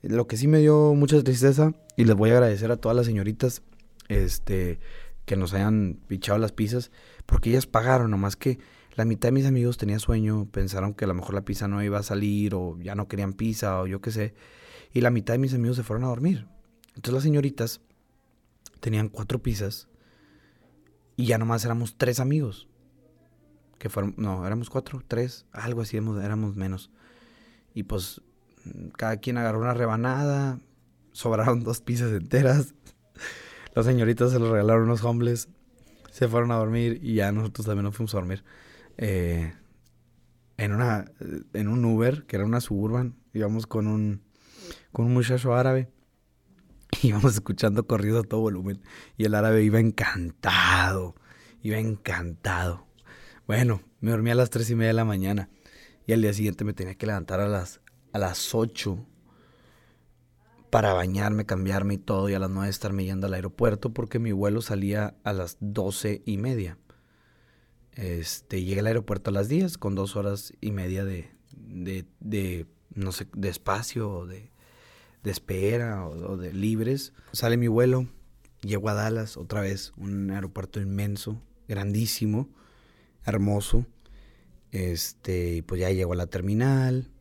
Lo 0.02 0.26
que 0.26 0.36
sí 0.36 0.48
me 0.48 0.58
dio 0.58 0.94
mucha 0.94 1.22
tristeza, 1.22 1.72
y 1.96 2.04
les 2.04 2.14
voy 2.14 2.30
a 2.30 2.34
agradecer 2.34 2.70
a 2.70 2.76
todas 2.76 2.96
las 2.96 3.06
señoritas, 3.06 3.62
este, 4.08 4.78
que 5.24 5.36
nos 5.36 5.54
hayan 5.54 5.98
pichado 6.06 6.38
las 6.38 6.52
pizzas, 6.52 6.90
porque 7.26 7.50
ellas 7.50 7.66
pagaron, 7.66 8.10
nomás 8.10 8.36
que 8.36 8.58
la 8.94 9.04
mitad 9.04 9.28
de 9.28 9.32
mis 9.32 9.46
amigos 9.46 9.76
tenía 9.76 9.98
sueño, 9.98 10.48
pensaron 10.50 10.94
que 10.94 11.04
a 11.04 11.08
lo 11.08 11.14
mejor 11.14 11.34
la 11.34 11.44
pizza 11.44 11.68
no 11.68 11.82
iba 11.82 11.98
a 11.98 12.02
salir, 12.02 12.54
o 12.54 12.78
ya 12.78 12.94
no 12.94 13.08
querían 13.08 13.32
pizza, 13.32 13.80
o 13.80 13.86
yo 13.86 14.00
qué 14.00 14.10
sé, 14.10 14.34
y 14.92 15.00
la 15.00 15.10
mitad 15.10 15.34
de 15.34 15.38
mis 15.38 15.54
amigos 15.54 15.76
se 15.76 15.82
fueron 15.82 16.04
a 16.04 16.08
dormir. 16.08 16.46
Entonces 16.88 17.14
las 17.14 17.22
señoritas 17.24 17.80
tenían 18.80 19.08
cuatro 19.08 19.42
pizzas, 19.42 19.88
y 21.16 21.26
ya 21.26 21.38
nomás 21.38 21.64
éramos 21.64 21.96
tres 21.96 22.20
amigos. 22.20 22.68
Que 23.78 23.88
fueron, 23.88 24.14
no, 24.16 24.46
éramos 24.46 24.70
cuatro, 24.70 25.02
tres, 25.06 25.46
algo 25.52 25.82
así, 25.82 25.96
éramos 25.96 26.56
menos. 26.56 26.90
Y 27.74 27.84
pues 27.84 28.20
cada 28.96 29.18
quien 29.18 29.36
agarró 29.36 29.60
una 29.60 29.74
rebanada, 29.74 30.60
sobraron 31.12 31.62
dos 31.62 31.80
pizzas 31.80 32.12
enteras. 32.12 32.74
Las 33.74 33.86
señoritas 33.86 34.30
se 34.30 34.38
los 34.38 34.50
regalaron 34.50 34.84
unos 34.84 35.02
homeless, 35.02 35.48
se 36.14 36.28
fueron 36.28 36.52
a 36.52 36.54
dormir 36.54 37.00
y 37.02 37.14
ya 37.14 37.32
nosotros 37.32 37.66
también 37.66 37.82
nos 37.86 37.96
fuimos 37.96 38.14
a 38.14 38.18
dormir. 38.18 38.44
Eh, 38.98 39.52
en 40.56 40.72
una 40.72 41.06
en 41.54 41.66
un 41.66 41.84
Uber, 41.84 42.24
que 42.26 42.36
era 42.36 42.44
una 42.44 42.60
Suburban, 42.60 43.16
íbamos 43.32 43.66
con 43.66 43.88
un 43.88 44.22
con 44.92 45.06
un 45.06 45.14
muchacho 45.14 45.56
árabe. 45.56 45.90
Íbamos 47.02 47.34
escuchando 47.34 47.88
corridos 47.88 48.24
a 48.24 48.28
todo 48.28 48.42
volumen 48.42 48.80
y 49.16 49.24
el 49.24 49.34
árabe 49.34 49.64
iba 49.64 49.80
encantado, 49.80 51.16
iba 51.62 51.78
encantado. 51.78 52.86
Bueno, 53.48 53.82
me 53.98 54.12
dormí 54.12 54.30
a 54.30 54.36
las 54.36 54.50
tres 54.50 54.70
y 54.70 54.76
media 54.76 54.90
de 54.90 54.94
la 54.94 55.04
mañana 55.04 55.48
y 56.06 56.12
al 56.12 56.22
día 56.22 56.32
siguiente 56.32 56.64
me 56.64 56.74
tenía 56.74 56.94
que 56.94 57.06
levantar 57.06 57.40
a 57.40 57.48
las 57.48 57.80
a 58.12 58.20
las 58.20 58.54
ocho 58.54 59.04
para 60.74 60.92
bañarme, 60.92 61.46
cambiarme 61.46 61.94
y 61.94 61.98
todo, 61.98 62.28
y 62.28 62.34
a 62.34 62.40
las 62.40 62.50
9 62.50 62.68
estarme 62.68 63.04
yendo 63.04 63.28
al 63.28 63.34
aeropuerto 63.34 63.92
porque 63.92 64.18
mi 64.18 64.32
vuelo 64.32 64.60
salía 64.60 65.14
a 65.22 65.32
las 65.32 65.56
doce 65.60 66.22
y 66.26 66.36
media. 66.36 66.78
Este, 67.92 68.64
llegué 68.64 68.80
al 68.80 68.88
aeropuerto 68.88 69.30
a 69.30 69.32
las 69.32 69.48
10 69.48 69.78
con 69.78 69.94
dos 69.94 70.16
horas 70.16 70.52
y 70.60 70.72
media 70.72 71.04
de, 71.04 71.30
de, 71.52 72.66
no 72.92 73.12
sé, 73.12 73.28
de 73.36 73.50
espacio 73.50 74.10
o 74.10 74.26
de, 74.26 74.50
de 75.22 75.30
espera 75.30 76.08
o, 76.08 76.36
de 76.36 76.52
libres. 76.52 77.12
Sale 77.30 77.56
mi 77.56 77.68
vuelo, 77.68 78.08
llego 78.60 78.88
a 78.88 78.94
Dallas 78.94 79.36
otra 79.36 79.60
vez, 79.60 79.92
un 79.96 80.32
aeropuerto 80.32 80.80
inmenso, 80.80 81.40
grandísimo, 81.68 82.48
hermoso. 83.24 83.86
Este, 84.72 85.62
pues 85.62 85.80
ya 85.82 85.90
llego 85.92 86.14
a 86.14 86.16
la 86.16 86.26
terminal. 86.26 87.12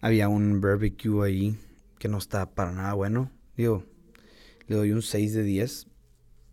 Había 0.00 0.28
un 0.28 0.60
barbecue 0.60 1.26
ahí 1.26 1.58
que 2.00 2.08
no 2.08 2.18
está 2.18 2.54
para 2.54 2.72
nada 2.72 2.94
bueno. 2.94 3.30
Digo, 3.56 3.84
le 4.66 4.74
doy 4.74 4.90
un 4.90 5.02
6 5.02 5.34
de 5.34 5.42
10. 5.42 5.86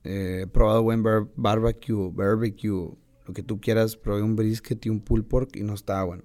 Eh, 0.03 0.41
he 0.43 0.47
probado 0.47 0.83
buen 0.83 1.01
barbecue, 1.01 2.11
barbecue, 2.11 2.91
lo 3.25 3.33
que 3.33 3.43
tú 3.43 3.59
quieras. 3.61 3.95
Probé 3.95 4.21
un 4.21 4.35
brisket 4.35 4.85
y 4.85 4.89
un 4.89 4.99
pulled 4.99 5.25
pork 5.25 5.55
y 5.55 5.63
no 5.63 5.73
estaba 5.73 6.03
bueno. 6.03 6.23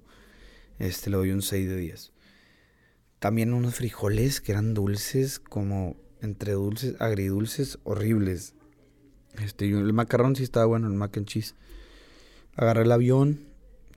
Este 0.77 1.09
le 1.09 1.17
doy 1.17 1.31
un 1.31 1.41
6 1.41 1.69
de 1.69 1.77
10. 1.77 2.11
También 3.19 3.53
unos 3.53 3.75
frijoles 3.75 4.41
que 4.41 4.51
eran 4.51 4.73
dulces, 4.73 5.39
como 5.39 5.95
entre 6.21 6.51
dulces, 6.51 6.99
agridulces, 6.99 7.79
horribles. 7.85 8.55
Este, 9.41 9.69
el 9.69 9.93
macarrón 9.93 10.35
sí 10.35 10.43
estaba 10.43 10.65
bueno, 10.65 10.87
el 10.87 10.95
mac 10.95 11.15
and 11.15 11.27
cheese. 11.27 11.55
Agarré 12.57 12.81
el 12.81 12.91
avión, 12.91 13.47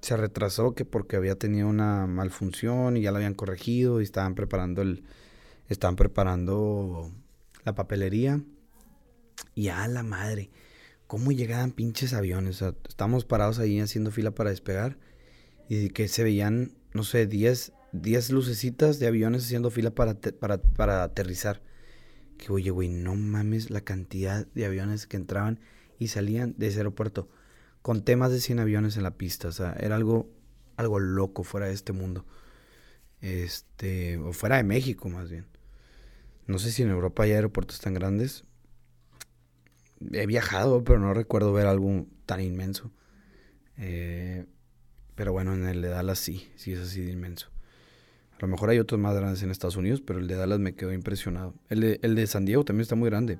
se 0.00 0.16
retrasó 0.16 0.74
que 0.74 0.84
porque 0.84 1.16
había 1.16 1.36
tenido 1.36 1.68
una 1.68 2.06
malfunción 2.06 2.96
y 2.96 3.02
ya 3.02 3.12
la 3.12 3.18
habían 3.18 3.34
corregido 3.34 4.00
y 4.00 4.04
estaban 4.04 4.34
preparando 4.34 4.82
el 4.82 5.04
estaban 5.68 5.96
preparando 5.96 7.10
la 7.64 7.74
papelería 7.74 8.40
y 9.54 9.68
a 9.68 9.86
la 9.88 10.02
madre 10.02 10.50
cómo 11.06 11.32
llegaban 11.32 11.72
pinches 11.72 12.12
aviones 12.12 12.62
o 12.62 12.76
estábamos 12.88 13.24
parados 13.24 13.58
ahí 13.58 13.80
haciendo 13.80 14.10
fila 14.10 14.30
para 14.32 14.50
despegar 14.50 14.96
y 15.68 15.90
que 15.90 16.08
se 16.08 16.22
veían 16.22 16.72
no 16.92 17.02
sé 17.02 17.26
10 17.26 17.72
10 18.02 18.30
lucecitas 18.30 18.98
de 18.98 19.06
aviones 19.06 19.44
haciendo 19.44 19.70
fila 19.70 19.90
para, 19.90 20.14
para, 20.14 20.58
para 20.58 21.02
aterrizar. 21.02 21.62
Que 22.38 22.52
oye, 22.52 22.70
güey, 22.70 22.88
no 22.88 23.14
mames 23.14 23.70
la 23.70 23.80
cantidad 23.80 24.46
de 24.54 24.66
aviones 24.66 25.06
que 25.06 25.16
entraban 25.16 25.60
y 25.98 26.08
salían 26.08 26.54
de 26.58 26.68
ese 26.68 26.78
aeropuerto. 26.78 27.28
Con 27.86 28.02
temas 28.02 28.32
de 28.32 28.40
100 28.40 28.58
aviones 28.58 28.96
en 28.96 29.04
la 29.04 29.12
pista. 29.12 29.46
O 29.46 29.52
sea, 29.52 29.76
era 29.78 29.94
algo, 29.94 30.28
algo 30.76 30.98
loco 30.98 31.44
fuera 31.44 31.68
de 31.68 31.72
este 31.72 31.92
mundo. 31.92 32.26
Este, 33.20 34.18
o 34.18 34.32
fuera 34.32 34.56
de 34.56 34.64
México 34.64 35.08
más 35.08 35.30
bien. 35.30 35.46
No 36.48 36.58
sé 36.58 36.72
si 36.72 36.82
en 36.82 36.90
Europa 36.90 37.22
hay 37.22 37.30
aeropuertos 37.30 37.78
tan 37.78 37.94
grandes. 37.94 38.42
He 40.10 40.26
viajado, 40.26 40.82
pero 40.82 40.98
no 40.98 41.14
recuerdo 41.14 41.52
ver 41.52 41.68
algo 41.68 42.08
tan 42.26 42.40
inmenso. 42.40 42.90
Eh, 43.78 44.46
pero 45.14 45.30
bueno, 45.30 45.54
en 45.54 45.68
el 45.68 45.80
de 45.80 45.90
Dallas 45.90 46.18
sí, 46.18 46.50
sí 46.56 46.72
es 46.72 46.80
así 46.80 47.02
de 47.02 47.12
inmenso. 47.12 47.52
A 48.32 48.38
lo 48.40 48.48
mejor 48.48 48.70
hay 48.70 48.80
otros 48.80 49.00
más 49.00 49.14
grandes 49.14 49.44
en 49.44 49.52
Estados 49.52 49.76
Unidos, 49.76 50.02
pero 50.04 50.18
el 50.18 50.26
de 50.26 50.34
Dallas 50.34 50.58
me 50.58 50.74
quedó 50.74 50.92
impresionado. 50.92 51.54
El 51.68 51.82
de, 51.82 52.00
el 52.02 52.16
de 52.16 52.26
San 52.26 52.46
Diego 52.46 52.64
también 52.64 52.82
está 52.82 52.96
muy 52.96 53.08
grande. 53.08 53.38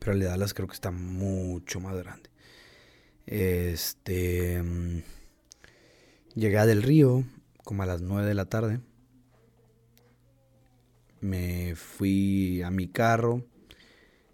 Pero 0.00 0.12
el 0.12 0.18
de 0.18 0.26
Dallas 0.26 0.52
creo 0.52 0.68
que 0.68 0.74
está 0.74 0.90
mucho 0.90 1.80
más 1.80 1.96
grande. 1.96 2.31
Este. 3.26 4.62
Mm, 4.62 5.02
llegué 6.34 6.66
del 6.66 6.82
río 6.82 7.24
como 7.64 7.82
a 7.82 7.86
las 7.86 8.02
9 8.02 8.26
de 8.26 8.34
la 8.34 8.46
tarde. 8.46 8.80
Me 11.20 11.74
fui 11.76 12.62
a 12.62 12.70
mi 12.70 12.88
carro. 12.88 13.44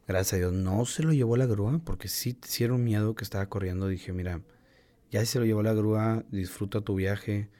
Gracias 0.07 0.35
a 0.35 0.37
Dios 0.39 0.53
no 0.55 0.87
se 0.87 1.03
lo 1.03 1.13
llevó 1.13 1.37
la 1.37 1.45
grúa, 1.45 1.81
porque 1.85 2.09
sí, 2.09 2.39
sí 2.43 2.65
era 2.65 2.73
un 2.73 2.83
miedo 2.83 3.15
que 3.15 3.25
estaba 3.25 3.47
corriendo. 3.47 3.89
Dije, 3.89 4.13
mira, 4.13 4.41
ya 5.11 5.25
se 5.27 5.39
lo 5.39 5.45
llevó 5.45 5.63
la 5.63 5.75
grúa, 5.75 6.25
disfruta 6.31 6.81
tu 6.81 6.95
viaje. 6.95 7.51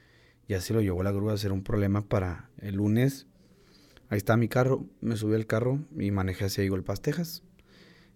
Ya 0.47 0.61
se 0.61 0.73
lo 0.73 0.81
llevó 0.81 1.03
la 1.03 1.11
grúa 1.11 1.33
a 1.33 1.37
ser 1.37 1.51
un 1.51 1.63
problema 1.63 2.07
para 2.07 2.49
el 2.57 2.75
lunes. 2.75 3.27
Ahí 4.09 4.17
está 4.17 4.35
mi 4.35 4.47
carro, 4.47 4.87
me 5.01 5.15
subí 5.15 5.35
al 5.35 5.45
carro 5.45 5.79
y 5.95 6.09
manejé 6.09 6.45
hacia 6.45 6.63
Eagle 6.63 6.83
Texas. 6.99 7.43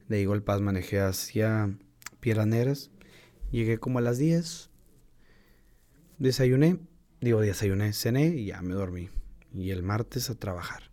De 0.09 0.21
Eagle 0.21 0.41
Pass 0.41 0.59
manejé 0.59 0.99
hacia 0.99 1.77
Piedras 2.19 2.47
Negras. 2.47 2.89
Llegué 3.53 3.77
como 3.77 3.99
a 3.99 4.01
las 4.01 4.17
10. 4.17 4.71
Desayuné, 6.17 6.79
digo 7.21 7.39
desayuné, 7.39 7.93
cené 7.93 8.29
y 8.29 8.45
ya 8.45 8.63
me 8.63 8.73
dormí. 8.73 9.09
Y 9.53 9.69
el 9.69 9.83
martes 9.83 10.31
a 10.31 10.35
trabajar. 10.35 10.89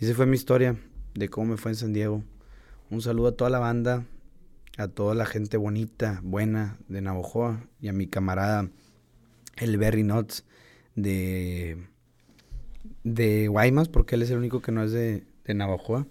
Y 0.00 0.06
esa 0.06 0.14
fue 0.16 0.26
mi 0.26 0.34
historia 0.34 0.76
de 1.14 1.28
cómo 1.28 1.52
me 1.52 1.56
fue 1.56 1.70
en 1.70 1.76
San 1.76 1.92
Diego. 1.92 2.24
Un 2.90 3.02
saludo 3.02 3.28
a 3.28 3.36
toda 3.36 3.50
la 3.50 3.60
banda, 3.60 4.04
a 4.78 4.88
toda 4.88 5.14
la 5.14 5.26
gente 5.26 5.56
bonita, 5.56 6.18
buena 6.24 6.76
de 6.88 7.02
Navojoa 7.02 7.68
y 7.80 7.86
a 7.86 7.92
mi 7.92 8.08
camarada 8.08 8.68
el 9.58 9.78
Berry 9.78 10.02
Nuts 10.02 10.44
de, 10.96 11.86
de 13.04 13.46
Guaymas, 13.46 13.88
porque 13.88 14.16
él 14.16 14.22
es 14.22 14.30
el 14.30 14.38
único 14.38 14.60
que 14.60 14.72
no 14.72 14.82
es 14.82 14.90
de, 14.90 15.24
de 15.44 15.54
Navajoa. 15.54 16.08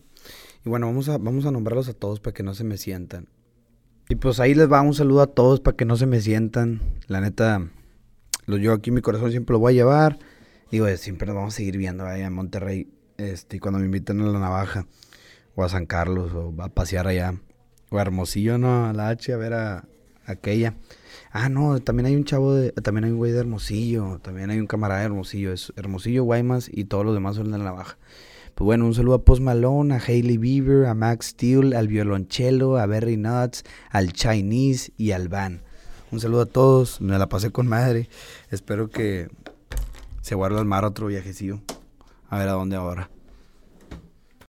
Y 0.65 0.69
bueno, 0.69 0.87
vamos 0.87 1.09
a, 1.09 1.17
vamos 1.17 1.45
a 1.45 1.51
nombrarlos 1.51 1.89
a 1.89 1.93
todos 1.93 2.21
para 2.21 2.33
que 2.33 2.43
no 2.43 2.53
se 2.53 2.63
me 2.63 2.77
sientan. 2.77 3.27
Y 4.11 4.15
pues 4.15 4.41
ahí 4.41 4.53
les 4.53 4.69
va 4.69 4.81
un 4.81 4.93
saludo 4.93 5.21
a 5.21 5.27
todos 5.27 5.61
para 5.61 5.77
que 5.77 5.85
no 5.85 5.95
se 5.95 6.05
me 6.05 6.19
sientan. 6.19 6.81
La 7.07 7.21
neta, 7.21 7.65
lo 8.45 8.57
yo 8.57 8.73
aquí 8.73 8.91
mi 8.91 8.99
corazón 8.99 9.31
siempre 9.31 9.53
lo 9.53 9.59
voy 9.59 9.71
a 9.71 9.75
llevar. 9.77 10.19
Digo, 10.69 10.85
siempre 10.97 11.27
nos 11.27 11.35
vamos 11.37 11.53
a 11.53 11.55
seguir 11.55 11.77
viendo 11.77 12.05
allá 12.05 12.27
en 12.27 12.33
Monterrey. 12.33 12.89
Este, 13.15 13.61
cuando 13.61 13.79
me 13.79 13.85
inviten 13.85 14.19
a 14.19 14.25
la 14.25 14.37
navaja, 14.37 14.85
o 15.55 15.63
a 15.63 15.69
San 15.69 15.85
Carlos, 15.85 16.33
o 16.33 16.53
a 16.61 16.67
pasear 16.67 17.07
allá, 17.07 17.35
o 17.89 17.99
a 17.99 18.01
Hermosillo, 18.01 18.57
no, 18.57 18.85
a 18.85 18.91
la 18.91 19.07
H, 19.07 19.31
a 19.31 19.37
ver 19.37 19.53
a 19.53 19.85
aquella. 20.25 20.73
Ah, 21.31 21.47
no, 21.47 21.79
también 21.79 22.07
hay 22.07 22.17
un 22.17 22.25
chavo 22.25 22.53
de, 22.53 22.73
también 22.73 23.05
hay 23.05 23.11
un 23.11 23.17
güey 23.17 23.31
de 23.31 23.39
Hermosillo, 23.39 24.19
también 24.21 24.49
hay 24.49 24.59
un 24.59 24.67
camarada 24.67 24.99
de 24.99 25.05
Hermosillo, 25.05 25.53
es 25.53 25.71
Hermosillo, 25.77 26.25
Guaymas 26.25 26.69
y 26.69 26.83
todos 26.83 27.05
los 27.05 27.13
demás 27.13 27.37
son 27.37 27.49
de 27.49 27.59
la 27.59 27.71
baja. 27.71 27.97
Pues 28.55 28.65
bueno, 28.65 28.85
un 28.85 28.93
saludo 28.93 29.15
a 29.15 29.23
Post 29.23 29.41
Malone, 29.41 29.95
a 29.95 29.97
Hailey 29.97 30.37
Bieber, 30.37 30.85
a 30.85 30.93
Max 30.93 31.27
Steel, 31.27 31.73
al 31.73 31.87
violonchelo, 31.87 32.77
a 32.77 32.85
Berry 32.85 33.17
Nuts, 33.17 33.63
al 33.89 34.13
Chinese 34.13 34.91
y 34.97 35.11
al 35.11 35.29
Van. 35.29 35.61
Un 36.11 36.19
saludo 36.19 36.41
a 36.41 36.45
todos, 36.45 36.99
me 37.01 37.17
la 37.17 37.27
pasé 37.29 37.51
con 37.51 37.67
madre. 37.67 38.09
Espero 38.49 38.89
que 38.89 39.29
se 40.21 40.35
guarde 40.35 40.59
al 40.59 40.65
mar 40.65 40.85
otro 40.85 41.07
viajecillo. 41.07 41.61
A 42.29 42.37
ver 42.37 42.49
a 42.49 42.53
dónde 42.53 42.75
ahora. 42.75 43.09